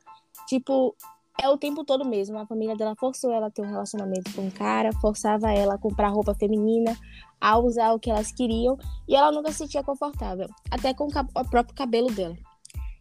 Tipo, 0.47 0.95
é 1.39 1.47
o 1.47 1.57
tempo 1.57 1.85
todo 1.85 2.03
mesmo. 2.03 2.39
A 2.39 2.47
família 2.47 2.75
dela 2.75 2.95
forçou 2.95 3.31
ela 3.31 3.47
a 3.47 3.51
ter 3.51 3.61
um 3.61 3.69
relacionamento 3.69 4.33
com 4.33 4.41
um 4.41 4.49
cara, 4.49 4.91
forçava 4.93 5.51
ela 5.51 5.75
a 5.75 5.77
comprar 5.77 6.09
roupa 6.09 6.33
feminina, 6.33 6.97
a 7.39 7.59
usar 7.59 7.93
o 7.93 7.99
que 7.99 8.09
elas 8.09 8.31
queriam. 8.31 8.75
E 9.07 9.15
ela 9.15 9.31
nunca 9.31 9.51
se 9.51 9.59
sentia 9.59 9.83
confortável. 9.83 10.47
Até 10.71 10.95
com 10.95 11.05
o 11.05 11.49
próprio 11.49 11.75
cabelo 11.75 12.11
dela. 12.11 12.35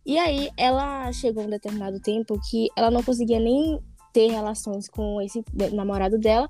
E 0.06 0.16
aí, 0.18 0.50
ela 0.56 1.10
chegou 1.12 1.42
um 1.42 1.50
determinado 1.50 1.98
tempo 1.98 2.40
que 2.48 2.68
ela 2.76 2.92
não 2.92 3.02
conseguia 3.02 3.40
nem 3.40 3.80
ter 4.12 4.30
relações 4.30 4.88
com 4.88 5.20
esse 5.20 5.44
namorado 5.72 6.16
dela, 6.16 6.48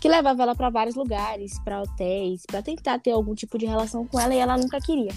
que 0.00 0.08
levava 0.08 0.42
ela 0.42 0.54
para 0.54 0.70
vários 0.70 0.96
lugares, 0.96 1.60
para 1.62 1.82
hotéis, 1.82 2.44
para 2.46 2.62
tentar 2.62 2.98
ter 2.98 3.10
algum 3.10 3.34
tipo 3.34 3.58
de 3.58 3.66
relação 3.66 4.06
com 4.06 4.18
ela 4.18 4.34
e 4.34 4.38
ela 4.38 4.56
nunca 4.56 4.80
queria. 4.80 5.12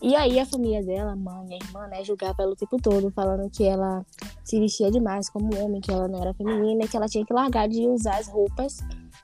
E 0.00 0.14
aí 0.14 0.38
a 0.38 0.46
família 0.46 0.84
dela, 0.84 1.16
mãe, 1.16 1.48
a 1.54 1.64
irmã, 1.64 1.86
né, 1.88 2.04
julgava 2.04 2.42
ela 2.42 2.52
o 2.52 2.56
tempo 2.56 2.76
todo, 2.80 3.10
falando 3.10 3.50
que 3.50 3.64
ela 3.64 4.06
se 4.44 4.60
vestia 4.60 4.90
demais 4.90 5.28
como 5.28 5.58
homem, 5.58 5.80
que 5.80 5.90
ela 5.90 6.06
não 6.06 6.20
era 6.20 6.32
feminina, 6.32 6.86
que 6.86 6.96
ela 6.96 7.06
tinha 7.06 7.24
que 7.24 7.32
largar 7.32 7.68
de 7.68 7.88
usar 7.88 8.18
as 8.18 8.28
roupas 8.28 8.78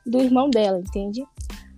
do 0.04 0.18
irmão 0.18 0.50
dela, 0.50 0.80
entende? 0.80 1.22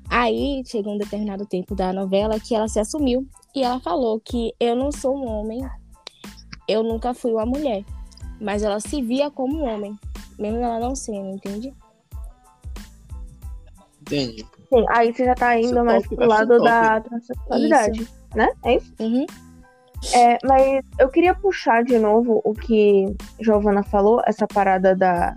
Aí 0.08 0.62
chegou 0.66 0.94
um 0.94 0.98
determinado 0.98 1.44
tempo 1.44 1.74
da 1.74 1.92
novela 1.92 2.40
que 2.40 2.54
ela 2.54 2.68
se 2.68 2.80
assumiu 2.80 3.26
e 3.54 3.62
ela 3.62 3.80
falou 3.80 4.20
que 4.20 4.54
eu 4.58 4.74
não 4.74 4.90
sou 4.92 5.16
um 5.16 5.26
homem, 5.26 5.60
eu 6.68 6.82
nunca 6.82 7.14
fui 7.14 7.32
uma 7.32 7.46
mulher, 7.46 7.84
mas 8.40 8.62
ela 8.62 8.80
se 8.80 9.02
via 9.02 9.30
como 9.30 9.60
um 9.60 9.64
homem, 9.64 9.98
mesmo 10.38 10.58
ela 10.58 10.78
não 10.78 10.94
sendo, 10.94 11.30
entende? 11.30 11.74
Entende? 14.00 14.46
Sim, 14.68 14.84
aí 14.88 15.12
você 15.12 15.24
já 15.24 15.34
tá 15.34 15.56
indo 15.58 15.66
Isso 15.66 15.84
mais 15.84 16.02
top, 16.02 16.16
pro 16.16 16.26
lado 16.26 16.56
top. 16.56 16.64
da 16.64 17.00
transexualidade, 17.00 18.08
né? 18.34 18.48
É 18.64 18.76
isso? 18.76 18.94
Uhum. 18.98 19.26
É, 20.14 20.38
mas 20.44 20.84
eu 20.98 21.08
queria 21.08 21.34
puxar 21.34 21.84
de 21.84 21.98
novo 21.98 22.40
o 22.44 22.52
que 22.54 23.14
Giovana 23.40 23.82
falou, 23.84 24.20
essa 24.26 24.46
parada 24.46 24.96
da, 24.96 25.36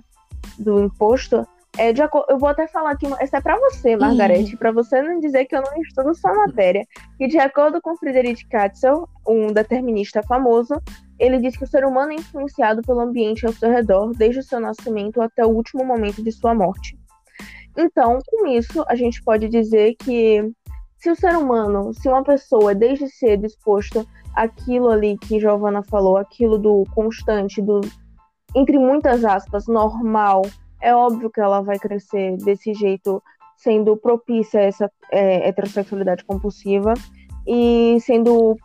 do 0.58 0.84
imposto. 0.84 1.48
É, 1.78 1.92
de 1.92 2.02
eu 2.02 2.40
vou 2.40 2.48
até 2.48 2.68
falar 2.68 2.92
aqui, 2.92 3.06
essa 3.20 3.38
é 3.38 3.42
pra 3.42 3.60
você, 3.60 3.98
Margarete, 3.98 4.56
pra 4.56 4.72
você 4.72 5.02
não 5.02 5.20
dizer 5.20 5.44
que 5.46 5.56
eu 5.56 5.62
não 5.62 5.82
estudo 5.82 6.16
sua 6.16 6.34
matéria. 6.34 6.88
Que 7.18 7.28
de 7.28 7.38
acordo 7.38 7.82
com 7.82 7.98
Friedrich 7.98 8.48
Katzel, 8.48 9.08
um 9.28 9.48
determinista 9.48 10.24
famoso, 10.24 10.82
ele 11.20 11.40
diz 11.40 11.58
que 11.58 11.64
o 11.64 11.68
ser 11.68 11.86
humano 11.86 12.12
é 12.12 12.16
influenciado 12.16 12.82
pelo 12.82 13.00
ambiente 13.00 13.46
ao 13.46 13.54
seu 13.54 13.70
redor, 13.70 14.12
desde 14.12 14.40
o 14.40 14.44
seu 14.44 14.60
nascimento 14.60 15.22
até 15.22 15.46
o 15.46 15.50
último 15.50 15.84
momento 15.86 16.24
de 16.24 16.32
sua 16.32 16.54
morte. 16.54 16.98
Então, 17.78 18.20
com 18.26 18.48
isso, 18.48 18.84
a 18.88 18.96
gente 18.96 19.22
pode 19.24 19.50
dizer 19.50 19.96
que 19.96 20.52
se 20.98 21.10
o 21.10 21.16
ser 21.16 21.36
humano, 21.36 21.94
se 21.94 22.08
uma 22.08 22.24
pessoa 22.24 22.72
é 22.72 22.76
desde 22.76 23.08
cedo 23.10 23.46
exposto 23.46 24.08
aquilo 24.34 24.90
ali 24.90 25.18
que 25.18 25.40
Giovana 25.40 25.84
falou, 25.84 26.18
aquilo 26.18 26.58
do 26.58 26.84
constante, 26.94 27.62
do 27.62 27.82
entre 28.56 28.80
muitas 28.80 29.26
aspas, 29.26 29.68
normal, 29.68 30.42
é 30.82 30.96
óbvio 30.96 31.30
que 31.30 31.42
ela 31.42 31.62
vai 31.62 31.78
crescer 31.78 32.38
desse 32.38 32.74
jeito, 32.74 33.22
sendo 33.58 33.98
propícia 33.98 34.62
a 34.62 34.64
essa 34.64 34.92
é, 35.12 35.50
heterossexualidade 35.50 36.24
compulsiva 36.24 36.94
e 37.46 37.98
sendo 38.02 38.56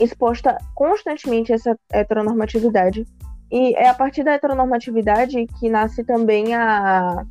exposta 0.00 0.56
constantemente 0.74 1.52
a 1.52 1.56
essa 1.56 1.78
heteronormatividade. 1.92 3.06
E 3.50 3.74
é 3.74 3.88
a 3.88 3.94
partir 3.94 4.24
da 4.24 4.32
heteronormatividade 4.32 5.46
que 5.58 5.68
nasce 5.68 6.04
também 6.04 6.54
a. 6.54 7.24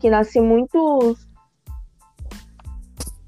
que 0.00 0.10
nasce 0.10 0.40
muitos 0.40 1.26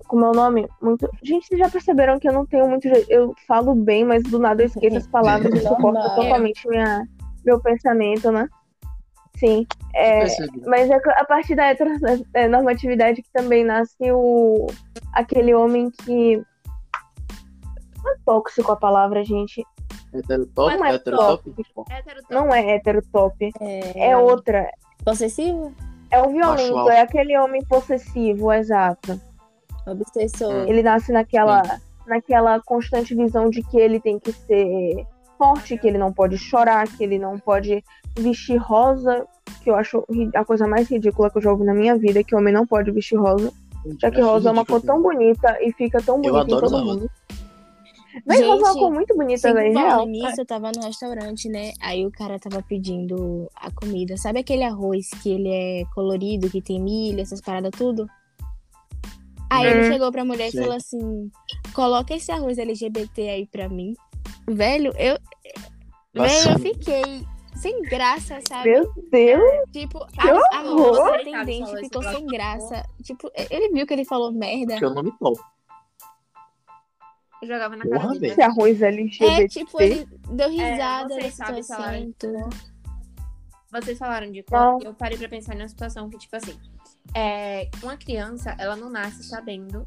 como 0.09 0.25
é 0.25 0.31
o 0.31 0.33
nome? 0.33 0.67
Muito. 0.81 1.09
Gente, 1.23 1.47
vocês 1.47 1.61
já 1.61 1.69
perceberam 1.69 2.19
que 2.19 2.27
eu 2.27 2.33
não 2.33 2.47
tenho 2.47 2.67
muito. 2.67 2.89
Eu 3.09 3.35
falo 3.47 3.75
bem, 3.75 4.05
mas 4.05 4.23
do 4.25 4.39
nada 4.39 4.63
eu 4.63 4.67
esqueço 4.67 4.97
as 4.97 5.07
palavras 5.07 5.53
e 5.61 5.63
Normal. 5.63 6.15
totalmente 6.17 6.67
minha, 6.67 7.07
meu 7.45 7.61
pensamento, 7.61 8.33
né? 8.33 8.49
Sim. 9.37 9.67
É, 9.95 10.25
mas 10.67 10.91
é 10.91 10.97
a 10.97 11.25
partir 11.25 11.55
da 11.55 11.67
heteronormatividade 11.67 13.23
que 13.23 13.31
também 13.33 13.63
nasce 13.63 14.11
o 14.11 14.67
aquele 15.13 15.55
homem 15.55 15.91
que. 15.91 16.43
Tóxico 18.29 18.73
a 18.73 18.77
palavra, 18.77 19.25
gente. 19.25 19.65
Heterotop? 20.13 20.77
Não 20.77 20.85
é 20.85 20.95
Heterotop? 20.95 21.51
Hétero 21.91 22.21
Não 22.31 22.55
é 22.55 22.75
heterotop. 22.75 23.51
É, 23.59 24.11
É 24.11 24.17
outra. 24.19 24.71
possessivo, 25.03 25.73
É 26.11 26.21
o 26.21 26.29
violento, 26.29 26.91
é 26.91 27.01
aquele 27.01 27.39
homem 27.39 27.65
possessivo, 27.65 28.53
exato. 28.53 29.19
obsessor. 29.87 30.69
Ele 30.69 30.83
nasce 30.83 31.11
naquela, 31.11 31.63
naquela 32.07 32.61
constante 32.61 33.15
visão 33.15 33.49
de 33.49 33.63
que 33.63 33.79
ele 33.79 33.99
tem 33.99 34.19
que 34.19 34.31
ser 34.33 35.07
forte, 35.39 35.79
que 35.79 35.87
ele 35.89 35.97
não 35.97 36.13
pode 36.13 36.37
chorar, 36.37 36.87
que 36.87 37.03
ele 37.03 37.19
não 37.19 37.39
pode 37.39 37.83
vestir 38.19 38.57
rosa, 38.59 39.27
que 39.63 39.71
eu 39.71 39.75
acho 39.75 40.05
a 40.35 40.45
coisa 40.45 40.67
mais 40.67 40.87
ridícula 40.91 41.31
que 41.31 41.39
eu 41.39 41.43
já 41.43 41.51
ouvi 41.51 41.65
na 41.65 41.73
minha 41.73 41.97
vida, 41.97 42.23
que 42.23 42.35
o 42.35 42.39
homem 42.39 42.53
não 42.53 42.67
pode 42.67 42.91
vestir 42.91 43.17
rosa, 43.17 43.51
já 43.99 44.11
que 44.11 44.21
rosa 44.21 44.51
é 44.51 44.53
uma 44.53 44.67
cor 44.67 44.77
ridículo. 44.81 45.01
tão 45.01 45.03
bonita 45.03 45.59
e 45.63 45.73
fica 45.73 46.03
tão 46.03 46.21
bonita 46.21 46.37
em 46.37 46.41
adoro 46.43 46.61
todo 46.61 46.67
usar 46.75 46.85
rosa. 46.85 47.11
Rosa 48.27 48.43
é 48.43 48.47
uma 48.47 48.57
Gente, 48.69 48.79
cor 48.79 48.91
muito 48.93 49.17
bonita, 49.17 49.49
falando 49.49 49.73
real. 49.79 50.07
nisso, 50.07 50.41
eu 50.41 50.47
tava 50.47 50.71
no 50.75 50.83
restaurante, 50.85 51.49
né? 51.49 51.73
Aí 51.81 52.07
o 52.07 52.11
cara 52.11 52.39
tava 52.39 52.63
pedindo 52.63 53.51
a 53.55 53.71
comida. 53.71 54.17
Sabe 54.17 54.41
aquele 54.41 54.65
arroz 54.65 55.09
que 55.23 55.31
ele 55.31 55.49
é 55.49 55.83
colorido, 55.95 56.51
que 56.51 56.61
tem 56.63 56.81
milho, 56.81 57.21
essas 57.21 57.41
paradas 57.41 57.71
tudo? 57.77 58.07
Aí 59.51 59.67
ele 59.67 59.81
Hum. 59.81 59.93
chegou 59.93 60.13
pra 60.13 60.25
mulher 60.25 60.51
Sei. 60.51 60.61
e 60.61 60.63
falou 60.63 60.77
assim: 60.77 61.31
coloca 61.75 62.15
esse 62.15 62.31
arroz 62.31 62.59
LGBT 62.59 63.29
aí 63.29 63.47
pra 63.47 63.69
mim. 63.69 63.95
Velho, 64.47 64.93
eu. 64.99 65.19
Velho, 65.19 65.19
eu 66.15 66.23
Nossa. 66.25 66.59
fiquei 66.59 67.25
sem 67.55 67.81
graça, 67.83 68.39
sabe? 68.49 68.71
Meu 68.71 68.93
Deus, 69.11 69.43
Tipo, 69.73 70.07
Que 70.07 70.21
a, 70.29 70.59
a 70.61 70.65
moça 70.65 71.15
atendente 71.17 71.77
ficou 71.81 72.03
sem 72.03 72.27
graça. 72.27 72.83
Tipo, 73.03 73.31
ele 73.51 73.71
viu 73.73 73.87
que 73.87 73.95
ele 73.95 74.05
falou 74.05 74.31
merda. 74.33 74.77
Que 74.77 74.85
eu 74.85 74.95
não 74.95 75.03
me 75.03 75.13
topo. 75.19 75.41
Eu 77.43 77.49
jogava 77.49 77.77
na 77.77 77.85
Porra, 77.85 77.99
cara 78.01 78.13
dele. 78.15 78.27
esse 78.33 78.43
arroz 78.43 78.83
LGBT. 78.83 79.25
É, 79.45 79.49
tipo, 79.49 79.81
ele 79.81 80.07
deu 80.33 80.51
risada 80.51 81.15
vocês 81.15 81.37
da 81.37 81.45
sabem 81.47 81.63
situação 81.63 81.85
falar 81.85 81.99
e 82.01 82.13
tudo. 82.15 82.49
Vocês 83.71 83.99
falaram 83.99 84.33
de 84.33 84.43
cor, 84.43 84.83
eu 84.83 84.95
parei 84.95 85.19
pra 85.19 85.29
pensar 85.29 85.55
numa 85.55 85.69
situação 85.69 86.09
que, 86.09 86.19
tipo 86.19 86.35
assim, 86.35 86.59
é, 87.15 87.69
uma 87.83 87.97
criança, 87.97 88.55
ela 88.59 88.75
não 88.77 88.89
nasce 88.91 89.23
sabendo 89.25 89.87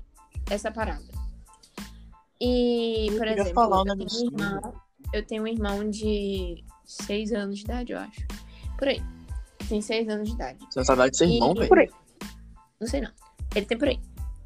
essa 0.49 0.71
parada. 0.71 1.03
E, 2.39 3.07
Eu 3.09 3.17
por 3.17 3.27
exemplo, 3.27 3.53
falar 3.53 3.83
eu, 3.85 3.95
tenho 3.97 4.09
um 4.09 4.25
irmão, 4.25 4.73
eu 5.13 5.25
tenho 5.25 5.43
um 5.43 5.47
irmão 5.47 5.89
de 5.89 6.63
seis 6.85 7.31
anos 7.33 7.57
de 7.59 7.65
idade, 7.65 7.91
eu 7.93 7.99
acho. 7.99 8.21
Por 8.77 8.87
aí. 8.87 9.01
Tem 9.69 9.81
seis 9.81 10.07
anos 10.09 10.29
de 10.29 10.35
idade. 10.35 10.59
Você 10.69 10.79
não 10.79 10.85
sabe 10.85 11.09
de 11.11 11.17
ser 11.17 11.25
irmão, 11.25 11.51
E- 11.51 11.67
Por 11.67 11.77
velho. 11.77 11.93
aí. 11.93 12.27
Não 12.79 12.87
sei 12.87 13.01
não. 13.01 13.11
Ele 13.55 13.65
tem 13.65 13.77
por 13.77 13.87
aí. 13.87 13.99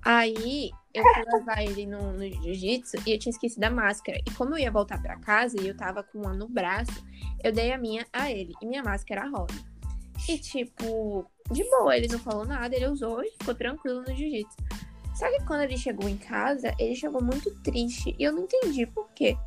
Aí 0.03 0.71
eu 0.95 1.03
fui 1.03 1.23
levar 1.33 1.61
ele 1.61 1.85
no, 1.85 2.13
no 2.13 2.23
jiu-jitsu 2.23 2.97
e 3.05 3.11
eu 3.11 3.19
tinha 3.19 3.31
esquecido 3.31 3.63
a 3.65 3.69
máscara. 3.69 4.17
E 4.25 4.31
como 4.31 4.53
eu 4.53 4.59
ia 4.59 4.71
voltar 4.71 5.01
pra 5.01 5.19
casa 5.19 5.61
e 5.61 5.67
eu 5.67 5.75
tava 5.75 6.01
com 6.03 6.19
uma 6.19 6.33
no 6.33 6.47
braço, 6.47 7.05
eu 7.43 7.51
dei 7.51 7.73
a 7.73 7.77
minha 7.77 8.05
a 8.13 8.31
ele. 8.31 8.53
E 8.61 8.65
minha 8.65 8.81
máscara 8.81 9.27
rosa. 9.27 9.63
E 10.29 10.37
tipo, 10.37 11.29
de 11.51 11.63
boa, 11.69 11.95
ele 11.95 12.07
não 12.07 12.17
falou 12.17 12.45
nada, 12.45 12.73
ele 12.73 12.87
usou 12.87 13.21
e 13.21 13.31
ficou 13.31 13.53
tranquilo 13.53 14.01
no 14.01 14.15
jiu-jitsu. 14.15 14.55
Só 15.15 15.29
que 15.29 15.45
quando 15.45 15.61
ele 15.61 15.77
chegou 15.77 16.09
em 16.09 16.17
casa, 16.17 16.73
ele 16.79 16.95
chegou 16.95 17.21
muito 17.21 17.53
triste. 17.61 18.15
E 18.17 18.23
eu 18.23 18.31
não 18.31 18.43
entendi 18.43 18.85
por 18.85 19.09
quê. 19.11 19.37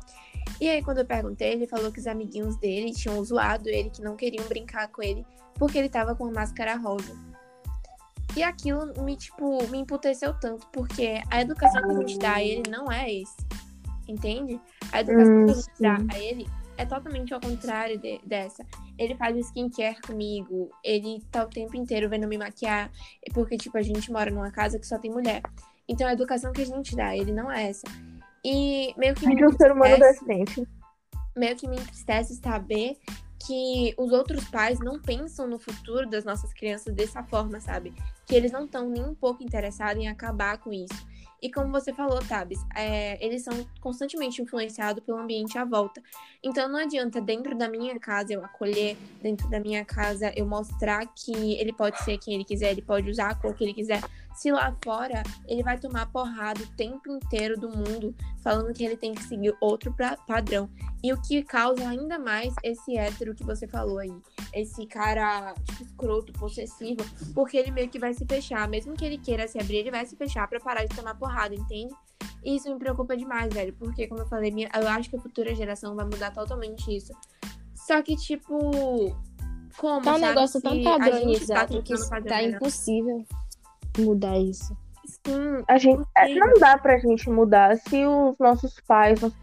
E 0.59 0.67
aí, 0.67 0.83
quando 0.83 0.99
eu 0.99 1.05
perguntei, 1.05 1.53
ele 1.53 1.67
falou 1.67 1.91
que 1.91 1.99
os 1.99 2.07
amiguinhos 2.07 2.57
dele 2.57 2.91
tinham 2.91 3.23
zoado 3.23 3.69
ele, 3.69 3.89
que 3.89 4.01
não 4.01 4.15
queriam 4.15 4.45
brincar 4.47 4.87
com 4.89 5.01
ele, 5.01 5.25
porque 5.55 5.77
ele 5.77 5.89
tava 5.89 6.15
com 6.15 6.25
a 6.25 6.31
máscara 6.31 6.75
rosa. 6.75 7.15
E 8.39 8.43
aquilo 8.43 8.93
me, 9.03 9.17
tipo, 9.17 9.67
me 9.67 9.79
emputeceu 9.79 10.33
tanto, 10.39 10.65
porque 10.71 11.21
a 11.29 11.41
educação 11.41 11.81
que 11.81 11.91
a 11.91 11.99
gente 11.99 12.17
dá 12.19 12.33
a 12.35 12.41
ele 12.41 12.69
não 12.69 12.89
é 12.89 13.11
esse. 13.11 13.35
Entende? 14.07 14.57
A 14.93 15.01
educação 15.01 15.33
Hum, 15.35 15.45
que 15.45 15.51
a 15.51 15.53
gente 15.55 15.65
sim. 15.75 15.83
dá 15.83 15.97
a 16.15 16.19
ele 16.19 16.47
é 16.77 16.85
totalmente 16.85 17.33
ao 17.33 17.41
contrário 17.41 17.99
de- 17.99 18.21
dessa. 18.25 18.65
Ele 18.97 19.13
faz 19.15 19.35
skincare 19.47 19.99
comigo, 20.01 20.69
ele 20.81 21.21
tá 21.29 21.43
o 21.43 21.49
tempo 21.49 21.75
inteiro 21.75 22.07
vendo 22.09 22.29
me 22.29 22.37
maquiar, 22.37 22.89
porque, 23.33 23.57
tipo, 23.57 23.77
a 23.77 23.81
gente 23.81 24.09
mora 24.09 24.31
numa 24.31 24.51
casa 24.51 24.79
que 24.79 24.87
só 24.87 24.97
tem 24.97 25.11
mulher. 25.11 25.41
Então 25.85 26.07
a 26.07 26.13
educação 26.13 26.53
que 26.53 26.61
a 26.61 26.65
gente 26.65 26.95
dá 26.95 27.07
a 27.07 27.17
ele 27.17 27.33
não 27.33 27.51
é 27.51 27.67
essa. 27.69 27.87
E 28.45 28.93
meio 28.97 29.15
que 29.15 29.27
me 29.27 29.45
um 29.45 29.51
ser 29.51 29.73
humano 29.73 29.97
decente. 29.99 30.65
meio 31.35 31.57
que 31.57 31.67
me 31.67 31.75
entristece 31.75 32.35
saber 32.35 32.97
que 33.45 33.93
os 33.97 34.11
outros 34.11 34.43
pais 34.49 34.79
não 34.79 34.99
pensam 34.99 35.47
no 35.47 35.57
futuro 35.57 36.09
das 36.09 36.25
nossas 36.25 36.53
crianças 36.53 36.93
dessa 36.93 37.23
forma, 37.23 37.59
sabe? 37.59 37.93
Que 38.25 38.35
eles 38.35 38.51
não 38.51 38.65
estão 38.65 38.89
nem 38.89 39.03
um 39.03 39.15
pouco 39.15 39.43
interessados 39.43 40.01
em 40.01 40.07
acabar 40.07 40.57
com 40.57 40.71
isso. 40.71 41.07
E 41.41 41.49
como 41.49 41.71
você 41.71 41.93
falou, 41.93 42.19
Tabs, 42.19 42.59
é, 42.75 43.23
eles 43.25 43.43
são 43.43 43.65
constantemente 43.79 44.41
influenciados 44.41 45.03
pelo 45.03 45.19
ambiente 45.19 45.57
à 45.57 45.63
volta. 45.63 46.01
Então 46.43 46.67
não 46.67 46.79
adianta 46.79 47.21
dentro 47.21 47.57
da 47.57 47.69
minha 47.69 47.97
casa 47.97 48.33
eu 48.33 48.43
acolher, 48.43 48.97
dentro 49.21 49.49
da 49.49 49.59
minha 49.59 49.85
casa 49.85 50.33
eu 50.35 50.45
mostrar 50.45 51.05
que 51.07 51.31
ele 51.53 51.71
pode 51.71 51.97
ser 52.03 52.17
quem 52.17 52.35
ele 52.35 52.43
quiser, 52.43 52.71
ele 52.71 52.81
pode 52.81 53.09
usar 53.09 53.29
a 53.29 53.35
cor 53.35 53.53
que 53.53 53.63
ele 53.63 53.73
quiser. 53.73 54.01
Se 54.35 54.51
lá 54.51 54.73
fora 54.83 55.21
ele 55.47 55.61
vai 55.63 55.77
tomar 55.77 56.05
porrada 56.11 56.61
o 56.63 56.67
tempo 56.77 57.11
inteiro 57.11 57.59
do 57.59 57.67
mundo, 57.69 58.15
falando 58.41 58.73
que 58.73 58.85
ele 58.85 58.95
tem 58.95 59.13
que 59.13 59.23
seguir 59.23 59.53
outro 59.59 59.93
pra- 59.93 60.15
padrão. 60.15 60.69
E 61.03 61.11
o 61.11 61.21
que 61.21 61.43
causa 61.43 61.87
ainda 61.87 62.17
mais 62.17 62.53
esse 62.63 62.97
hétero 62.97 63.35
que 63.35 63.43
você 63.43 63.67
falou 63.67 63.97
aí. 63.99 64.13
Esse 64.53 64.85
cara, 64.85 65.53
tipo, 65.65 65.83
escroto, 65.83 66.31
possessivo. 66.33 67.01
Porque 67.33 67.57
ele 67.57 67.71
meio 67.71 67.89
que 67.89 67.99
vai 67.99 68.13
se 68.13 68.25
fechar. 68.25 68.67
Mesmo 68.69 68.93
que 68.93 69.03
ele 69.03 69.17
queira 69.17 69.47
se 69.47 69.59
abrir, 69.59 69.77
ele 69.77 69.91
vai 69.91 70.05
se 70.05 70.15
fechar 70.15 70.47
pra 70.47 70.59
parar 70.59 70.85
de 70.85 70.95
tomar 70.95 71.15
porrada, 71.15 71.53
entende? 71.53 71.93
E 72.43 72.55
isso 72.55 72.69
me 72.71 72.79
preocupa 72.79 73.17
demais, 73.17 73.53
velho. 73.53 73.73
Porque, 73.73 74.07
como 74.07 74.21
eu 74.21 74.27
falei, 74.27 74.51
minha- 74.51 74.69
eu 74.73 74.87
acho 74.87 75.09
que 75.09 75.17
a 75.17 75.21
futura 75.21 75.53
geração 75.53 75.95
vai 75.95 76.05
mudar 76.05 76.31
totalmente 76.31 76.95
isso. 76.95 77.11
Só 77.75 78.01
que, 78.01 78.15
tipo. 78.15 79.15
Como? 79.77 80.01
Tá 80.01 80.15
um 80.15 80.17
negócio 80.19 80.61
tão 80.61 80.73
gente 80.73 80.83
tá 80.83 80.97
padronizado 80.97 81.83
que 81.83 81.93
tá 81.95 82.19
melhor. 82.21 82.55
impossível 82.55 83.25
mudar 83.97 84.37
isso. 84.37 84.75
Sim, 85.25 85.63
A 85.67 85.77
gente, 85.77 86.03
é, 86.15 86.33
não 86.35 86.53
dá 86.59 86.77
pra 86.77 86.97
gente 86.99 87.29
mudar 87.29 87.75
se 87.77 88.05
os 88.05 88.35
nossos 88.39 88.75
pais, 88.87 89.19
nos- 89.21 89.33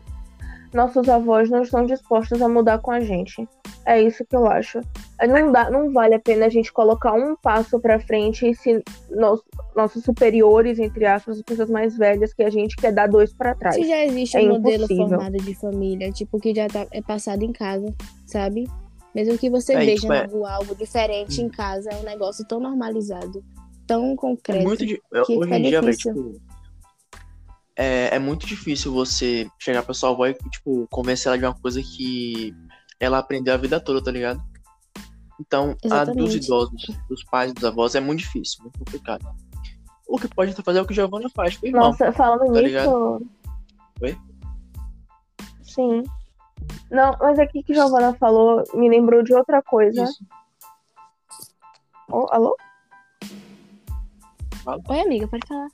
nossos 0.72 1.08
avós 1.08 1.48
não 1.50 1.62
estão 1.62 1.84
dispostos 1.86 2.40
a 2.42 2.48
mudar 2.48 2.78
com 2.78 2.90
a 2.90 3.00
gente. 3.00 3.48
É 3.84 4.00
isso 4.02 4.24
que 4.24 4.34
eu 4.36 4.46
acho. 4.46 4.80
É, 5.18 5.26
Não, 5.26 5.50
dá, 5.50 5.70
não 5.70 5.92
vale 5.92 6.14
a 6.14 6.18
pena 6.20 6.46
a 6.46 6.48
gente 6.48 6.72
colocar 6.72 7.12
um 7.14 7.34
passo 7.36 7.80
pra 7.80 7.98
frente 8.00 8.52
se 8.54 8.82
nos- 9.10 9.42
nossos 9.74 10.02
superiores, 10.04 10.78
entre 10.78 11.04
aspas, 11.06 11.36
as 11.38 11.42
pessoas 11.42 11.70
mais 11.70 11.96
velhas 11.96 12.32
que 12.34 12.42
a 12.42 12.50
gente 12.50 12.76
quer 12.76 12.92
dar 12.92 13.08
dois 13.08 13.32
pra 13.32 13.54
trás. 13.54 13.74
Se 13.76 13.84
já 13.88 14.04
existe 14.04 14.36
É 14.36 14.40
um 14.42 14.48
modelo 14.54 14.84
impossível. 14.84 15.08
formado 15.08 15.36
de 15.38 15.54
família, 15.54 16.12
tipo, 16.12 16.38
que 16.38 16.54
já 16.54 16.66
tá, 16.68 16.86
é 16.90 17.00
passado 17.00 17.42
em 17.42 17.52
casa, 17.52 17.92
sabe? 18.26 18.68
Mesmo 19.14 19.38
que 19.38 19.48
você 19.48 19.74
É, 19.74 19.78
veja 19.78 20.00
tipo, 20.02 20.12
é- 20.12 20.52
algo 20.52 20.74
diferente 20.74 21.40
em 21.40 21.48
casa, 21.48 21.88
é 21.90 21.96
um 21.96 22.02
negócio 22.02 22.44
tão 22.46 22.60
normalizado, 22.60 23.42
tão 23.86 24.12
É 24.12 24.16
concreto. 24.16 24.64
muito 24.64 24.84
di- 24.86 24.96
que 24.96 25.18
Hoje 25.18 25.26
fica 25.40 25.56
em 25.58 25.62
dia, 25.62 25.80
velho, 25.80 25.92
difícil. 25.96 26.14
tipo. 26.14 26.56
É, 27.78 28.16
é 28.16 28.18
muito 28.18 28.46
difícil 28.46 28.92
você 28.92 29.50
chegar 29.58 29.82
pra 29.82 29.92
sua 29.94 30.10
avó 30.10 30.26
e, 30.26 30.34
tipo, 30.34 30.86
convencer 30.90 31.28
ela 31.28 31.38
de 31.38 31.44
uma 31.44 31.54
coisa 31.54 31.82
que 31.82 32.54
ela 32.98 33.18
aprendeu 33.18 33.52
a 33.52 33.58
vida 33.58 33.78
toda, 33.78 34.02
tá 34.02 34.10
ligado? 34.10 34.42
Então, 35.38 35.70
a 35.70 35.72
dos 35.74 35.84
Exatamente. 35.84 36.36
idosos, 36.38 36.86
dos 37.10 37.22
pais, 37.24 37.52
dos 37.52 37.64
avós, 37.64 37.94
é 37.94 38.00
muito 38.00 38.20
difícil, 38.20 38.62
muito 38.62 38.78
complicado. 38.78 39.26
O 40.08 40.18
que 40.18 40.26
pode 40.28 40.54
fazer 40.54 40.78
é 40.78 40.82
o 40.82 40.86
que 40.86 40.92
o 40.92 40.94
Giovanna 40.94 41.28
faz 41.28 41.58
irmão. 41.62 41.88
Nossa, 41.90 42.10
falando 42.12 42.50
Tá 42.54 42.62
nisso. 42.62 43.26
Oi? 44.00 44.16
Sim. 45.62 46.02
Não, 46.90 47.14
mas 47.20 47.38
aqui 47.38 47.62
que 47.62 47.72
a 47.72 47.76
Giovana 47.76 48.14
falou 48.14 48.62
me 48.72 48.88
lembrou 48.88 49.22
de 49.22 49.34
outra 49.34 49.60
coisa. 49.62 50.04
Isso. 50.04 50.24
Ô, 52.08 52.26
alô? 52.30 52.56
Oi, 54.88 55.00
amiga, 55.00 55.28
pode 55.28 55.46
falar. 55.46 55.68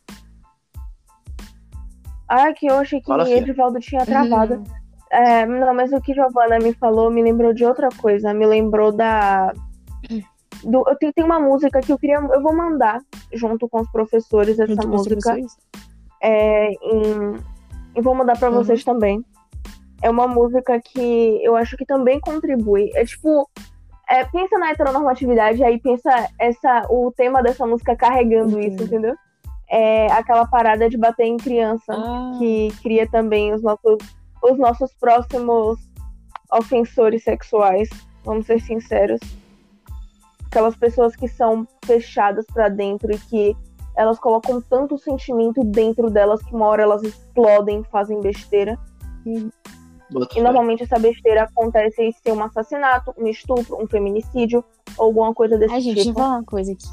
Ah, 2.29 2.53
que 2.53 2.67
eu 2.67 2.77
achei 2.79 3.01
que 3.01 3.07
Fala, 3.07 3.25
filha. 3.25 3.39
Edivaldo 3.39 3.79
tinha 3.81 4.05
travado. 4.07 4.63
É, 5.11 5.45
não, 5.45 5.75
mas 5.75 5.93
o 5.93 6.01
que 6.01 6.15
Giovana 6.15 6.59
me 6.59 6.73
falou 6.75 7.11
me 7.11 7.23
lembrou 7.23 7.53
de 7.53 7.65
outra 7.65 7.89
coisa. 8.01 8.33
Me 8.33 8.47
lembrou 8.47 8.93
da. 8.93 9.53
Do, 10.65 10.85
eu 10.89 10.97
tenho, 10.97 11.13
tem 11.13 11.25
uma 11.25 11.41
música 11.41 11.81
que 11.81 11.93
eu 11.93 11.99
queria. 11.99 12.17
Eu 12.17 12.43
vou 12.43 12.55
mandar 12.55 13.01
junto 13.33 13.69
com 13.69 13.81
os 13.81 13.91
professores 13.91 14.59
essa 14.59 14.73
Junto 14.75 14.89
música. 14.89 15.37
É, 16.23 16.71
em, 16.71 17.37
eu 17.95 18.03
vou 18.03 18.15
mandar 18.15 18.39
pra 18.39 18.51
Uhum. 18.51 18.57
vocês 18.57 18.83
também. 18.85 19.23
É 20.01 20.09
uma 20.11 20.27
música 20.27 20.81
que 20.81 21.41
eu 21.45 21.55
acho 21.57 21.77
que 21.77 21.85
também 21.85 22.19
contribui. 22.21 22.91
É 22.95 23.05
tipo. 23.05 23.49
É, 24.13 24.25
pensa 24.25 24.59
na 24.59 24.71
heteronormatividade, 24.71 25.65
aí 25.65 25.81
pensa 25.81 26.11
essa, 26.39 26.87
o 26.91 27.11
tema 27.17 27.43
dessa 27.43 27.67
música 27.67 27.97
carregando 27.97 28.61
isso, 28.61 28.83
entendeu? 28.83 29.15
É 29.71 30.13
aquela 30.13 30.47
parada 30.47 30.87
de 30.91 30.99
bater 30.99 31.25
em 31.25 31.39
criança 31.39 31.95
Ah, 31.95 32.37
que 32.39 32.69
cria 32.83 33.09
também 33.11 33.55
os 33.55 33.63
nossos, 33.63 33.97
os 34.43 34.59
nossos 34.59 34.93
próximos 35.01 35.79
ofensores 36.53 37.25
sexuais, 37.25 37.89
vamos 38.23 38.45
ser 38.45 38.61
sinceros. 38.61 39.21
Aquelas 40.45 40.77
pessoas 40.77 41.17
que 41.17 41.27
são 41.27 41.67
fechadas 41.87 42.45
pra 42.53 42.69
dentro 42.69 43.11
e 43.11 43.19
que 43.19 43.57
elas 43.97 44.19
colocam 44.19 44.61
tanto 44.61 44.99
sentimento 44.99 45.65
dentro 45.65 46.11
delas 46.11 46.43
que 46.43 46.55
uma 46.55 46.67
hora 46.67 46.83
elas 46.83 47.03
explodem, 47.03 47.83
fazem 47.85 48.21
besteira. 48.21 48.79
Bota 50.13 50.33
E 50.33 50.35
fé. 50.37 50.43
normalmente 50.43 50.83
essa 50.83 50.99
besteira 50.99 51.45
acontece 51.45 52.03
em 52.03 52.13
ser 52.13 52.33
um 52.33 52.43
assassinato, 52.43 53.15
um 53.19 53.27
estupro, 53.27 53.83
um 53.83 53.87
feminicídio, 53.87 54.65
ou 54.99 55.07
alguma 55.07 55.33
coisa 55.35 55.57
desse 55.59 55.73
Ai, 55.75 55.81
gente, 55.81 55.95
deixa 55.95 56.11
eu 56.11 56.13
tipo. 56.15 56.21
falar 56.25 56.37
uma 56.39 56.45
coisa 56.45 56.73
aqui. 56.73 56.87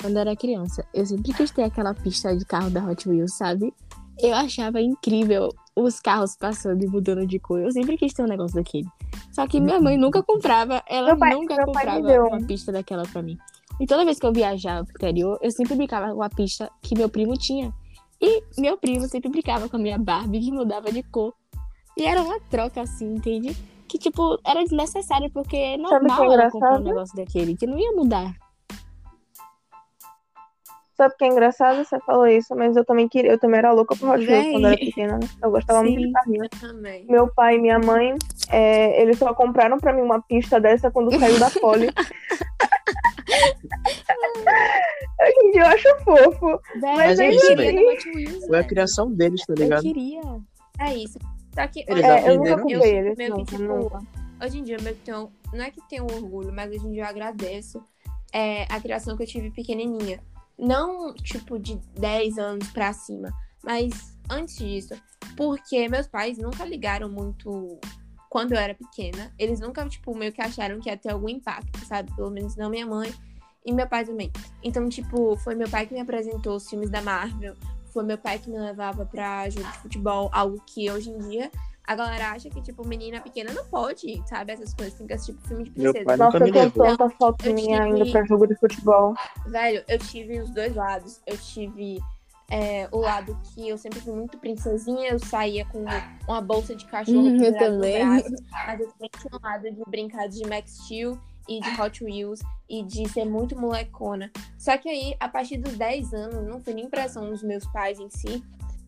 Quando 0.00 0.16
eu 0.16 0.20
era 0.20 0.36
criança, 0.36 0.84
eu 0.92 1.06
sempre 1.06 1.32
quis 1.32 1.50
ter 1.50 1.62
aquela 1.62 1.94
pista 1.94 2.36
de 2.36 2.44
carro 2.44 2.70
da 2.70 2.84
Hot 2.84 3.08
Wheels, 3.08 3.34
sabe? 3.34 3.72
Eu 4.18 4.34
achava 4.34 4.80
incrível 4.80 5.48
os 5.74 5.98
carros 5.98 6.36
passando 6.36 6.84
e 6.84 6.86
mudando 6.86 7.26
de 7.26 7.38
cor. 7.40 7.58
Eu 7.60 7.72
sempre 7.72 7.96
quis 7.96 8.12
ter 8.12 8.22
um 8.22 8.26
negócio 8.28 8.54
daquele. 8.54 8.86
Só 9.32 9.46
que 9.46 9.58
minha 9.60 9.80
mãe 9.80 9.96
nunca 9.96 10.22
comprava, 10.22 10.82
ela 10.88 11.16
pai- 11.16 11.34
nunca 11.34 11.64
comprava 11.64 11.98
uma 12.28 12.46
pista 12.46 12.70
daquela 12.70 13.02
pra 13.04 13.22
mim. 13.22 13.36
E 13.80 13.86
toda 13.86 14.04
vez 14.04 14.20
que 14.20 14.26
eu 14.26 14.32
viajava 14.32 14.84
pro 14.84 14.94
interior, 14.94 15.36
eu 15.42 15.50
sempre 15.50 15.74
brincava 15.74 16.14
com 16.14 16.22
a 16.22 16.28
pista 16.30 16.70
que 16.80 16.96
meu 16.96 17.08
primo 17.08 17.36
tinha. 17.36 17.72
E 18.20 18.42
meu 18.56 18.78
primo 18.78 19.08
sempre 19.08 19.28
brincava 19.30 19.68
com 19.68 19.76
a 19.76 19.80
minha 19.80 19.98
Barbie 19.98 20.38
que 20.40 20.52
mudava 20.52 20.92
de 20.92 21.02
cor. 21.02 21.34
E 21.96 22.04
era 22.04 22.20
uma 22.22 22.40
troca 22.50 22.80
assim, 22.82 23.14
entende? 23.14 23.56
Que, 23.88 23.98
tipo, 23.98 24.38
era 24.44 24.62
desnecessário, 24.62 25.30
porque 25.30 25.56
é 25.56 25.76
Sabe 25.78 25.84
o 25.84 25.88
que 25.88 25.94
é 25.94 25.98
normal 25.98 26.32
ela 26.32 26.50
comprar 26.50 26.80
um 26.80 26.84
negócio 26.84 27.16
daquele, 27.16 27.56
que 27.56 27.66
não 27.66 27.78
ia 27.78 27.92
mudar. 27.92 28.34
Sabe 30.96 31.12
o 31.12 31.16
que 31.16 31.24
é 31.24 31.28
engraçado? 31.28 31.84
Você 31.84 31.98
falou 32.00 32.26
isso, 32.26 32.54
mas 32.54 32.76
eu 32.76 32.84
também 32.84 33.08
queria, 33.08 33.32
eu 33.32 33.38
também 33.38 33.58
era 33.58 33.72
louca 33.72 33.96
por 33.96 34.08
Hot 34.10 34.24
Wheels 34.24 34.46
quando 34.52 34.62
eu 34.64 34.68
era 34.70 34.78
pequena, 34.78 35.18
né? 35.18 35.28
Eu 35.42 35.50
gostava 35.50 35.82
muito 35.82 36.00
Sim. 36.00 36.06
de 36.06 36.12
carrinho. 36.12 36.44
Eu 36.44 36.48
também. 36.60 37.06
Meu 37.06 37.34
pai 37.34 37.56
e 37.56 37.60
minha 37.60 37.80
mãe, 37.80 38.14
é, 38.48 39.02
eles 39.02 39.18
só 39.18 39.34
compraram 39.34 39.76
pra 39.78 39.92
mim 39.92 40.02
uma 40.02 40.22
pista 40.22 40.60
dessa 40.60 40.92
quando 40.92 41.16
saiu 41.18 41.38
da 41.40 41.50
Poli. 41.50 41.88
Hoje 45.20 45.36
em 45.42 45.50
dia 45.52 45.62
eu 45.62 45.66
acho 45.66 45.88
fofo. 46.04 46.60
Véi, 46.80 46.96
Mas 46.96 47.18
é 47.18 47.26
eu 47.26 47.30
isso, 47.32 47.46
queria 47.48 47.72
velho. 47.72 47.80
no 47.82 47.92
Hot 47.92 48.10
Wheels, 48.10 48.46
Foi 48.46 48.58
a 48.58 48.64
criação 48.64 49.10
deles, 49.10 49.44
tá 49.46 49.54
Eu 49.56 49.62
ligado? 49.62 49.82
queria. 49.82 50.20
É 50.78 50.94
isso. 50.94 51.18
Só 51.54 51.66
que 51.68 51.84
hoje, 51.88 52.02
É, 52.02 52.28
eu 52.30 52.36
nunca 52.36 52.62
eles. 52.70 53.16
meio 53.16 53.34
que, 53.34 53.38
nunca, 53.38 53.44
tipo, 53.56 53.62
nunca. 53.62 53.98
hoje 54.42 54.58
em 54.58 54.62
dia, 54.64 54.76
meio 54.80 54.96
que 54.96 55.02
tenho, 55.02 55.32
não 55.52 55.64
é 55.64 55.70
que 55.70 55.80
tenho 55.88 56.04
orgulho, 56.04 56.52
mas 56.52 56.70
hoje 56.70 56.86
em 56.86 56.92
dia 56.92 57.02
eu 57.04 57.08
agradeço 57.08 57.82
é, 58.32 58.64
a 58.64 58.80
criação 58.80 59.16
que 59.16 59.22
eu 59.22 59.26
tive 59.26 59.50
pequenininha. 59.50 60.20
Não, 60.58 61.14
tipo, 61.14 61.58
de 61.58 61.76
10 61.98 62.38
anos 62.38 62.68
pra 62.72 62.92
cima, 62.92 63.32
mas 63.62 64.16
antes 64.30 64.56
disso. 64.56 64.94
Porque 65.36 65.88
meus 65.88 66.06
pais 66.06 66.38
nunca 66.38 66.64
ligaram 66.64 67.08
muito 67.08 67.78
quando 68.30 68.52
eu 68.52 68.58
era 68.58 68.74
pequena. 68.74 69.32
Eles 69.38 69.60
nunca, 69.60 69.88
tipo, 69.88 70.16
meio 70.16 70.32
que 70.32 70.40
acharam 70.40 70.80
que 70.80 70.88
ia 70.88 70.96
ter 70.96 71.10
algum 71.10 71.28
impacto, 71.28 71.78
sabe? 71.86 72.14
Pelo 72.14 72.30
menos 72.30 72.56
não 72.56 72.70
minha 72.70 72.86
mãe 72.86 73.12
e 73.64 73.72
meu 73.72 73.88
pai 73.88 74.04
também. 74.04 74.30
Então, 74.62 74.88
tipo, 74.88 75.36
foi 75.38 75.54
meu 75.54 75.68
pai 75.68 75.86
que 75.86 75.94
me 75.94 76.00
apresentou 76.00 76.56
os 76.56 76.68
filmes 76.68 76.90
da 76.90 77.00
Marvel. 77.00 77.54
Foi 77.94 78.02
meu 78.02 78.18
pai 78.18 78.38
que 78.40 78.50
me 78.50 78.58
levava 78.58 79.06
pra 79.06 79.48
jogo 79.48 79.70
de 79.70 79.78
futebol, 79.78 80.28
algo 80.32 80.60
que 80.66 80.90
hoje 80.90 81.10
em 81.10 81.18
dia 81.18 81.48
a 81.86 81.94
galera 81.94 82.30
acha 82.32 82.50
que, 82.50 82.60
tipo, 82.62 82.84
menina 82.86 83.20
pequena 83.20 83.52
não 83.52 83.64
pode, 83.66 84.20
sabe? 84.26 84.52
Essas 84.52 84.72
coisas, 84.74 84.94
tem 84.94 85.06
que 85.06 85.12
assistir 85.12 85.34
tipo, 85.34 85.46
filme 85.48 85.64
de 85.64 85.70
Meu 85.78 85.92
princesa. 85.92 86.04
pai 86.04 86.16
Nossa, 86.16 86.38
nunca 86.38 86.38
eu 86.38 86.46
me 86.46 86.52
tenho 86.52 86.64
levou. 86.64 86.86
tanta 86.96 87.10
foto 87.16 87.46
Eu 87.46 87.54
minha 87.54 87.84
tive- 87.84 88.00
indo 88.02 88.10
pra 88.10 88.24
jogo 88.24 88.46
de 88.48 88.54
futebol. 88.56 89.14
Velho, 89.46 89.84
eu 89.86 89.98
tive 89.98 90.40
os 90.40 90.50
dois 90.50 90.74
lados. 90.74 91.20
Eu 91.26 91.36
tive 91.38 92.00
é, 92.50 92.88
o 92.90 92.98
lado 92.98 93.38
que 93.54 93.68
eu 93.68 93.76
sempre 93.78 94.00
fui 94.00 94.12
muito 94.14 94.38
princesinha, 94.38 95.10
eu 95.10 95.18
saía 95.18 95.64
com 95.66 95.84
uma 96.26 96.40
bolsa 96.40 96.74
de 96.74 96.84
cachorro 96.86 97.28
Hum, 97.28 97.42
eu 97.42 97.56
também. 97.58 97.98
braço, 97.98 98.34
mas 98.66 98.80
eu 98.80 98.88
também 98.92 99.10
tinha 99.20 99.30
um 99.38 99.46
lado 99.46 99.70
de 99.70 99.82
brincar 99.86 100.26
de 100.28 100.46
Max 100.48 100.70
Steel 100.84 101.18
e 101.48 101.60
de 101.60 101.80
Hot 101.80 102.02
Wheels 102.02 102.40
e 102.68 102.82
de 102.82 103.08
ser 103.08 103.24
muito 103.24 103.58
molecona. 103.58 104.30
Só 104.58 104.76
que 104.78 104.88
aí, 104.88 105.16
a 105.20 105.28
partir 105.28 105.58
dos 105.58 105.76
10 105.76 106.14
anos, 106.14 106.48
não 106.48 106.60
foi 106.60 106.74
nem 106.74 106.88
pressão 106.88 107.28
dos 107.28 107.42
meus 107.42 107.66
pais 107.68 107.98
em 107.98 108.08
si, 108.10 108.42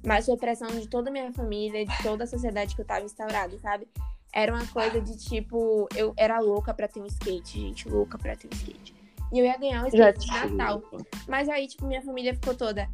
mas 0.04 0.26
foi 0.26 0.36
pressão 0.36 0.68
de 0.68 0.88
toda 0.88 1.10
a 1.10 1.12
minha 1.12 1.32
família, 1.32 1.84
de 1.84 2.02
toda 2.02 2.24
a 2.24 2.26
sociedade 2.26 2.74
que 2.74 2.80
eu 2.80 2.86
tava 2.86 3.04
instaurada, 3.04 3.58
sabe? 3.58 3.88
Era 4.32 4.52
uma 4.52 4.66
coisa 4.66 5.00
de 5.00 5.16
tipo, 5.16 5.88
eu 5.96 6.12
era 6.16 6.38
louca 6.38 6.72
pra 6.74 6.86
ter 6.86 7.00
um 7.00 7.06
skate, 7.06 7.60
gente, 7.60 7.88
louca 7.88 8.18
pra 8.18 8.36
ter 8.36 8.46
um 8.48 8.54
skate. 8.54 8.94
E 9.32 9.38
eu 9.38 9.44
ia 9.44 9.56
ganhar 9.56 9.84
um 9.84 9.90
Já 9.90 10.10
skate 10.10 10.26
de 10.26 10.54
Natal. 10.54 10.82
Mas 11.28 11.48
aí, 11.48 11.66
tipo, 11.66 11.86
minha 11.86 12.02
família 12.02 12.34
ficou 12.34 12.54
toda. 12.54 12.88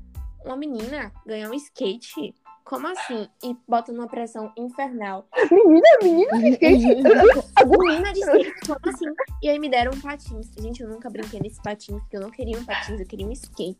Uma 0.45 0.57
menina 0.57 1.13
ganhar 1.27 1.51
um 1.51 1.55
skate? 1.55 2.35
Como 2.65 2.87
assim? 2.87 3.29
E 3.45 3.57
bota 3.69 3.93
numa 3.93 4.09
pressão 4.09 4.53
infernal. 4.57 5.27
Menina, 5.51 5.89
menina, 6.03 6.41
que 6.41 6.49
skate. 6.51 6.87
Menina 7.79 8.13
de 8.13 8.21
skate, 8.21 8.55
como 8.67 8.81
assim? 8.85 9.07
E 9.43 9.49
aí 9.49 9.59
me 9.59 9.69
deram 9.69 9.93
um 9.93 10.01
patins. 10.01 10.51
Gente, 10.59 10.83
eu 10.83 10.89
nunca 10.89 11.11
brinquei 11.11 11.41
nesse 11.41 11.61
patins, 11.61 12.01
porque 12.03 12.17
eu 12.17 12.21
não 12.21 12.31
queria 12.31 12.57
um 12.57 12.65
patins, 12.65 13.01
eu 13.01 13.07
queria 13.07 13.27
um 13.27 13.33
skate. 13.33 13.79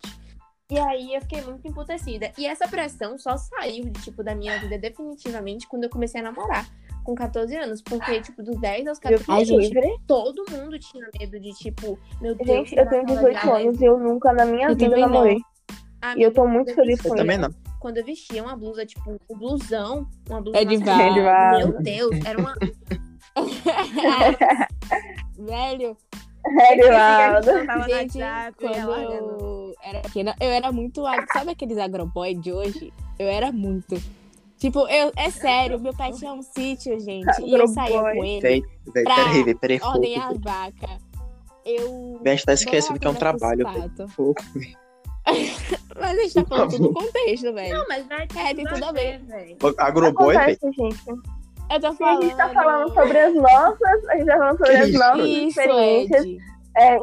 E 0.71 0.79
aí 0.79 1.15
eu 1.15 1.21
fiquei 1.21 1.43
muito 1.43 1.67
emputecida. 1.69 2.33
E 2.37 2.47
essa 2.47 2.67
pressão 2.67 3.17
só 3.19 3.37
saiu 3.37 3.85
de, 3.91 4.01
tipo, 4.03 4.25
da 4.25 4.35
minha 4.35 4.59
vida 4.59 4.79
definitivamente 4.79 5.69
quando 5.69 5.85
eu 5.85 5.91
comecei 5.91 6.21
a 6.21 6.25
namorar. 6.25 6.67
Com 7.05 7.15
14 7.15 7.55
anos. 7.57 7.83
Porque, 7.83 8.21
tipo, 8.23 8.43
dos 8.43 8.59
10 8.61 8.87
aos 8.87 8.99
Eu 8.99 9.03
14 9.19 9.25
fui 9.25 9.35
Ai, 9.35 9.45
gente. 9.45 9.75
livre. 9.75 9.97
todo 10.07 10.45
mundo 10.51 10.79
tinha 10.79 11.07
medo 11.19 11.39
de, 11.39 11.51
tipo, 11.53 11.99
meu 12.21 12.35
Deus. 12.35 12.49
Gente, 12.49 12.77
eu 12.77 12.89
tenho 12.89 13.03
Natal 13.03 13.17
18 13.17 13.37
agora. 13.39 13.63
anos 13.63 13.81
e 13.81 13.85
eu 13.85 13.99
nunca 13.99 14.33
na 14.33 14.47
minha 14.47 14.69
Eu 14.69 14.77
vida 14.77 14.97
namorei. 14.97 15.39
Ah, 16.01 16.15
E 16.17 16.23
eu 16.23 16.33
tô 16.33 16.47
muito 16.49 16.75
feliz 16.75 17.01
com 17.01 17.11
Eu 17.11 17.17
também 17.17 17.39
isso. 17.39 17.49
não. 17.49 17.55
Quando 17.79 17.99
eu 17.99 18.05
vestia 18.05 18.43
uma 18.43 18.57
blusa, 18.57 18.87
tipo, 18.87 19.21
um 19.29 19.37
blusão, 19.37 20.09
uma 20.29 20.41
blusa 20.41 20.57
É 20.59 20.65
de 20.65 20.79
masculina, 20.79 21.03
É 21.05 21.13
de 21.13 21.21
vaso. 21.21 21.69
Meu 21.73 21.83
Deus, 21.83 22.25
era 22.25 22.39
uma. 22.41 22.55
Velho, 25.45 25.97
tava 27.67 27.87
no 27.87 27.93
WhatsApp, 27.95 28.65
ia 28.65 28.87
quando 28.87 29.13
eu 29.13 29.75
era 29.83 30.01
pequena, 30.01 30.35
eu 30.41 30.51
era 30.51 30.73
muito. 30.73 31.03
Sabe 31.33 31.51
aqueles 31.53 31.79
agroboy 31.79 32.35
de 32.35 32.53
hoje? 32.53 32.93
Eu 33.19 33.29
era 33.29 33.53
muito. 33.53 33.97
Tipo, 34.59 34.87
eu, 34.89 35.13
é 35.17 35.31
sério, 35.31 35.81
meu 35.81 35.93
pai 35.93 36.13
tinha 36.13 36.33
um 36.33 36.43
sítio, 36.43 36.99
gente, 37.01 37.43
e 37.43 37.53
eu 37.53 37.67
saía 37.69 38.01
com 38.01 38.25
ele, 38.25 38.41
véi, 38.41 38.63
Pra 39.03 39.15
peraí, 39.17 39.55
peraí. 39.57 39.81
ordenhar 39.83 40.31
as 40.31 40.39
vacas. 40.39 40.91
Eu. 41.65 42.21
véi. 42.23 42.33
A 42.33 42.37
gente 42.37 42.47
tá 42.47 42.53
esquecendo 42.53 42.99
que 42.99 43.07
é 43.07 43.11
um 43.11 43.15
trabalho. 43.15 43.65
Mas 45.25 46.19
a 46.19 46.23
gente 46.23 46.35
tá 46.35 46.45
falando 46.45 46.71
tudo 46.71 46.83
no 46.89 46.95
contexto, 46.95 47.53
velho. 47.53 47.79
Não, 47.79 47.87
mas 47.89 48.07
vai 48.09 48.27
É, 48.37 48.55
tem 48.55 48.65
tudo 48.65 48.85
a 48.85 48.93
ver. 48.93 49.21
velho. 49.21 49.57
Agroboy, 49.79 50.35
véi. 50.37 50.59
Eu 51.73 51.81
tô 51.81 51.87
E 51.87 51.91
a 51.91 51.93
falando. 51.95 52.23
gente 52.23 52.37
tá 52.37 52.49
falando 52.51 52.95
sobre 52.95 53.19
as 53.19 53.35
nossas, 53.35 54.09
a 54.09 54.17
gente 54.17 54.27
tá 54.27 54.37
falando 54.39 54.59
sobre 54.59 54.73
Que 54.73 54.79
as 54.81 54.89
isso? 54.89 54.99
nossas 54.99 55.27
Isso, 55.29 55.49
experiências 55.61 56.25
Ed. 56.25 56.39
é, 56.77 56.99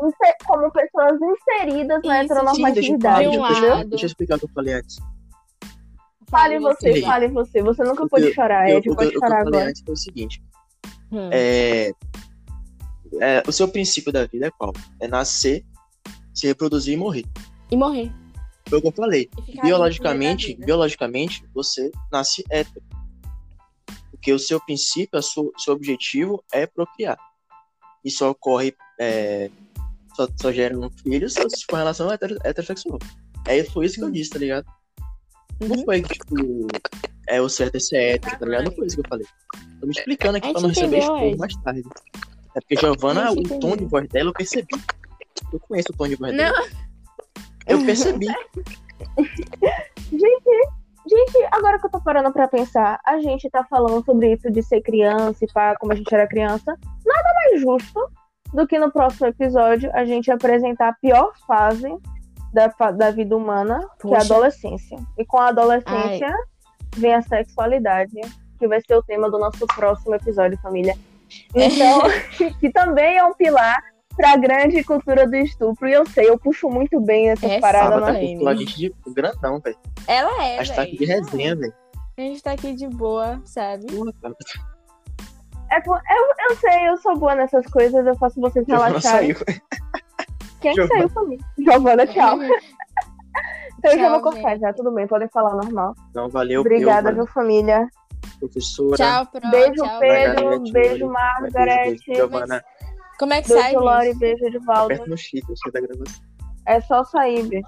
como 0.45 0.71
pessoas 0.71 1.19
inseridas 1.21 2.01
na 2.03 2.23
Isso, 2.23 2.33
heteronormatividade, 2.33 3.21
de 3.31 3.37
um 3.37 3.41
deixa, 3.41 3.51
entendeu? 3.53 3.69
lado. 3.75 3.89
deixa 3.89 4.05
eu 4.05 4.07
explicar 4.07 4.35
o 4.35 4.39
que 4.39 4.45
eu 4.45 4.49
falei 4.53 4.73
antes. 4.75 4.97
Fale 6.29 6.59
você, 6.59 6.93
Sim. 6.93 7.01
fale 7.01 7.27
você. 7.29 7.63
Você 7.63 7.83
nunca 7.83 8.03
O 8.03 8.09
pode 8.09 8.25
eu- 8.27 8.33
chorar, 8.33 8.69
eu- 8.69 8.77
Ed, 8.77 8.87
eu- 8.87 8.95
pode 8.95 9.07
o 9.07 9.11
que 9.11 9.15
eu 9.17 9.19
chorar 9.21 9.43
falei 9.43 9.47
agora. 9.59 9.69
antes 9.69 9.81
foi 9.83 9.93
o 9.93 9.97
seguinte. 9.97 10.43
Hum. 11.11 11.29
É, 11.31 11.91
é, 13.19 13.43
o 13.47 13.51
seu 13.51 13.67
princípio 13.67 14.11
da 14.13 14.25
vida 14.27 14.45
é 14.47 14.51
qual? 14.51 14.71
É 14.99 15.07
nascer, 15.07 15.65
se 16.33 16.45
reproduzir 16.45 16.93
e 16.93 16.97
morrer. 16.97 17.25
E 17.71 17.75
morrer. 17.75 18.11
Foi 18.67 18.77
o 18.77 18.81
que 18.83 18.87
eu 18.89 18.91
falei. 18.91 19.27
Biologicamente, 19.63 20.55
biologicamente, 20.55 21.43
você 21.55 21.89
nasce 22.11 22.43
hétero. 22.51 22.85
Porque 24.19 24.33
o 24.33 24.39
seu 24.39 24.59
princípio, 24.59 25.17
o 25.17 25.23
seu, 25.23 25.51
seu 25.57 25.73
objetivo 25.73 26.43
é 26.51 26.67
procriar. 26.67 27.17
E 28.03 28.11
só 28.11 28.31
ocorre, 28.31 28.75
é, 28.99 29.49
só, 30.13 30.27
só 30.39 30.51
gera 30.51 30.77
um 30.77 30.89
filho 30.89 31.29
se 31.29 31.39
for 31.69 31.75
em 31.77 31.79
relação 31.79 32.11
hetero, 32.11 32.37
heterossexual. 32.43 32.99
É, 33.47 33.63
foi 33.63 33.85
isso 33.85 33.95
que 33.95 34.03
eu 34.03 34.11
disse, 34.11 34.31
tá 34.31 34.39
ligado? 34.39 34.65
Não 35.61 35.77
Uhum. 35.77 35.85
foi 35.85 36.01
que, 36.01 36.13
tipo, 36.13 36.67
é 37.29 37.41
o 37.41 37.47
certo 37.49 37.75
é 37.75 37.79
ser 37.79 37.95
hétero, 37.97 38.39
tá 38.39 38.45
ligado? 38.45 38.65
Não 38.65 38.71
foi 38.75 38.87
isso 38.87 38.95
que 38.97 39.01
eu 39.01 39.09
falei. 39.09 39.25
Tô 39.79 39.87
me 39.87 39.93
explicando 39.93 40.37
aqui 40.37 40.51
pra 40.51 40.61
não 40.61 40.69
receber 40.69 40.99
esporro 40.99 41.25
Ed. 41.25 41.37
mais 41.37 41.55
tarde. 41.63 41.83
É 42.55 42.59
porque 42.61 42.75
Giovana, 42.75 43.31
o 43.31 43.59
tom 43.59 43.77
de 43.77 43.85
voz 43.85 44.07
dela 44.09 44.29
eu 44.29 44.33
percebi. 44.33 44.67
Eu 45.53 45.59
conheço 45.61 45.91
o 45.93 45.95
tom 45.97 46.07
de 46.07 46.15
voz 46.15 46.31
Não. 46.31 46.37
dela. 46.43 46.69
Eu 47.67 47.85
percebi. 47.85 48.27
Gente, 50.11 50.69
agora 51.51 51.79
que 51.79 51.85
eu 51.85 51.91
tô 51.91 52.01
parando 52.01 52.31
pra 52.31 52.47
pensar, 52.47 52.99
a 53.05 53.19
gente 53.19 53.49
tá 53.49 53.63
falando 53.63 54.03
sobre 54.03 54.33
isso 54.33 54.51
de 54.51 54.61
ser 54.63 54.81
criança 54.81 55.43
e 55.43 55.51
pá, 55.51 55.75
como 55.77 55.91
a 55.91 55.95
gente 55.95 56.13
era 56.13 56.27
criança. 56.27 56.77
Nada 57.05 57.33
mais 57.35 57.61
justo 57.61 57.99
do 58.53 58.67
que 58.67 58.79
no 58.79 58.91
próximo 58.91 59.27
episódio 59.27 59.91
a 59.93 60.05
gente 60.05 60.31
apresentar 60.31 60.89
a 60.89 60.93
pior 60.93 61.31
fase 61.47 61.89
da, 62.53 62.67
da 62.91 63.11
vida 63.11 63.35
humana, 63.35 63.79
que 64.01 64.13
é 64.13 64.17
a 64.17 64.21
adolescência. 64.21 64.97
E 65.17 65.25
com 65.25 65.37
a 65.37 65.49
adolescência 65.49 66.33
vem 66.95 67.13
a 67.13 67.21
sexualidade, 67.21 68.19
que 68.57 68.67
vai 68.67 68.81
ser 68.81 68.95
o 68.95 69.03
tema 69.03 69.29
do 69.29 69.37
nosso 69.37 69.65
próximo 69.67 70.15
episódio, 70.15 70.57
família. 70.59 70.95
Então, 71.53 72.01
que 72.59 72.71
também 72.71 73.17
é 73.17 73.23
um 73.23 73.33
pilar 73.33 73.81
pra 74.19 74.35
grande 74.35 74.83
cultura 74.83 75.25
do 75.25 75.35
estupro. 75.37 75.87
E 75.87 75.93
eu 75.93 76.05
sei, 76.05 76.29
eu 76.29 76.37
puxo 76.37 76.69
muito 76.69 76.99
bem 76.99 77.29
essas 77.29 77.49
É? 77.49 77.59
Tava 77.61 78.11
né? 78.11 78.37
com 78.37 78.49
a 78.49 78.53
gente 78.53 78.75
de 78.77 78.93
grandão, 79.07 79.61
velho. 79.61 79.77
Ela 80.05 80.43
é, 80.43 80.59
A 80.59 80.63
gente 80.63 80.75
tá 80.75 80.81
aqui 80.81 80.97
de 80.97 81.05
velho. 81.05 81.23
resenha, 81.23 81.55
velho. 81.55 81.73
A 82.17 82.21
gente 82.21 82.43
tá 82.43 82.51
aqui 82.51 82.73
de 82.73 82.87
boa, 82.89 83.41
sabe? 83.45 83.85
É, 85.71 85.77
eu, 85.77 86.49
eu 86.49 86.55
sei, 86.57 86.89
eu 86.89 86.97
sou 86.97 87.17
boa 87.17 87.33
nessas 87.33 87.65
coisas, 87.67 88.05
eu 88.05 88.15
faço 88.17 88.41
vocês 88.41 88.67
relaxarem. 88.67 89.33
saiu. 89.33 89.45
Quem 90.59 90.73
que 90.75 90.81
Giovana. 90.81 90.99
saiu 90.99 91.09
comigo? 91.11 91.43
Giovana, 91.57 92.07
tchau. 92.07 92.37
Então 93.77 93.93
eu 93.93 93.97
já 93.97 94.09
vou 94.09 94.19
Tchau, 94.19 94.33
cortar 94.33 94.59
já, 94.59 94.73
tudo 94.73 94.91
bem, 94.91 95.07
podem 95.07 95.29
falar 95.29 95.55
normal. 95.55 95.95
Não, 96.13 96.27
valeu. 96.27 96.59
Obrigada, 96.59 97.11
eu, 97.11 97.15
viu, 97.15 97.27
família? 97.27 97.87
professora. 98.39 98.97
Tchau, 98.97 99.25
Pro. 99.27 99.51
Beijo, 99.51 99.73
tchau, 99.75 99.99
Pedro. 99.99 100.43
Margarete, 100.43 100.71
beijo, 100.73 101.05
Lore. 101.05 101.13
Margaret. 101.13 101.83
Beijo, 101.85 102.03
beijo. 102.05 102.19
Giovana, 102.19 102.63
Como 103.19 103.33
é 103.33 103.41
que 103.41 103.49
sai, 103.49 103.73
Beijo, 103.73 103.79
Lori, 103.79 104.05
gente? 104.07 104.19
beijo, 104.19 104.45
Edivaldo. 104.45 104.83
aperta 104.85 105.05
no 105.07 105.17
eu 105.49 105.57
sei 105.57 105.71
da 105.73 105.81
gravação. 105.81 106.21
É 106.65 106.81
só 106.81 107.03
sair, 107.03 107.43
bicho. 107.43 107.67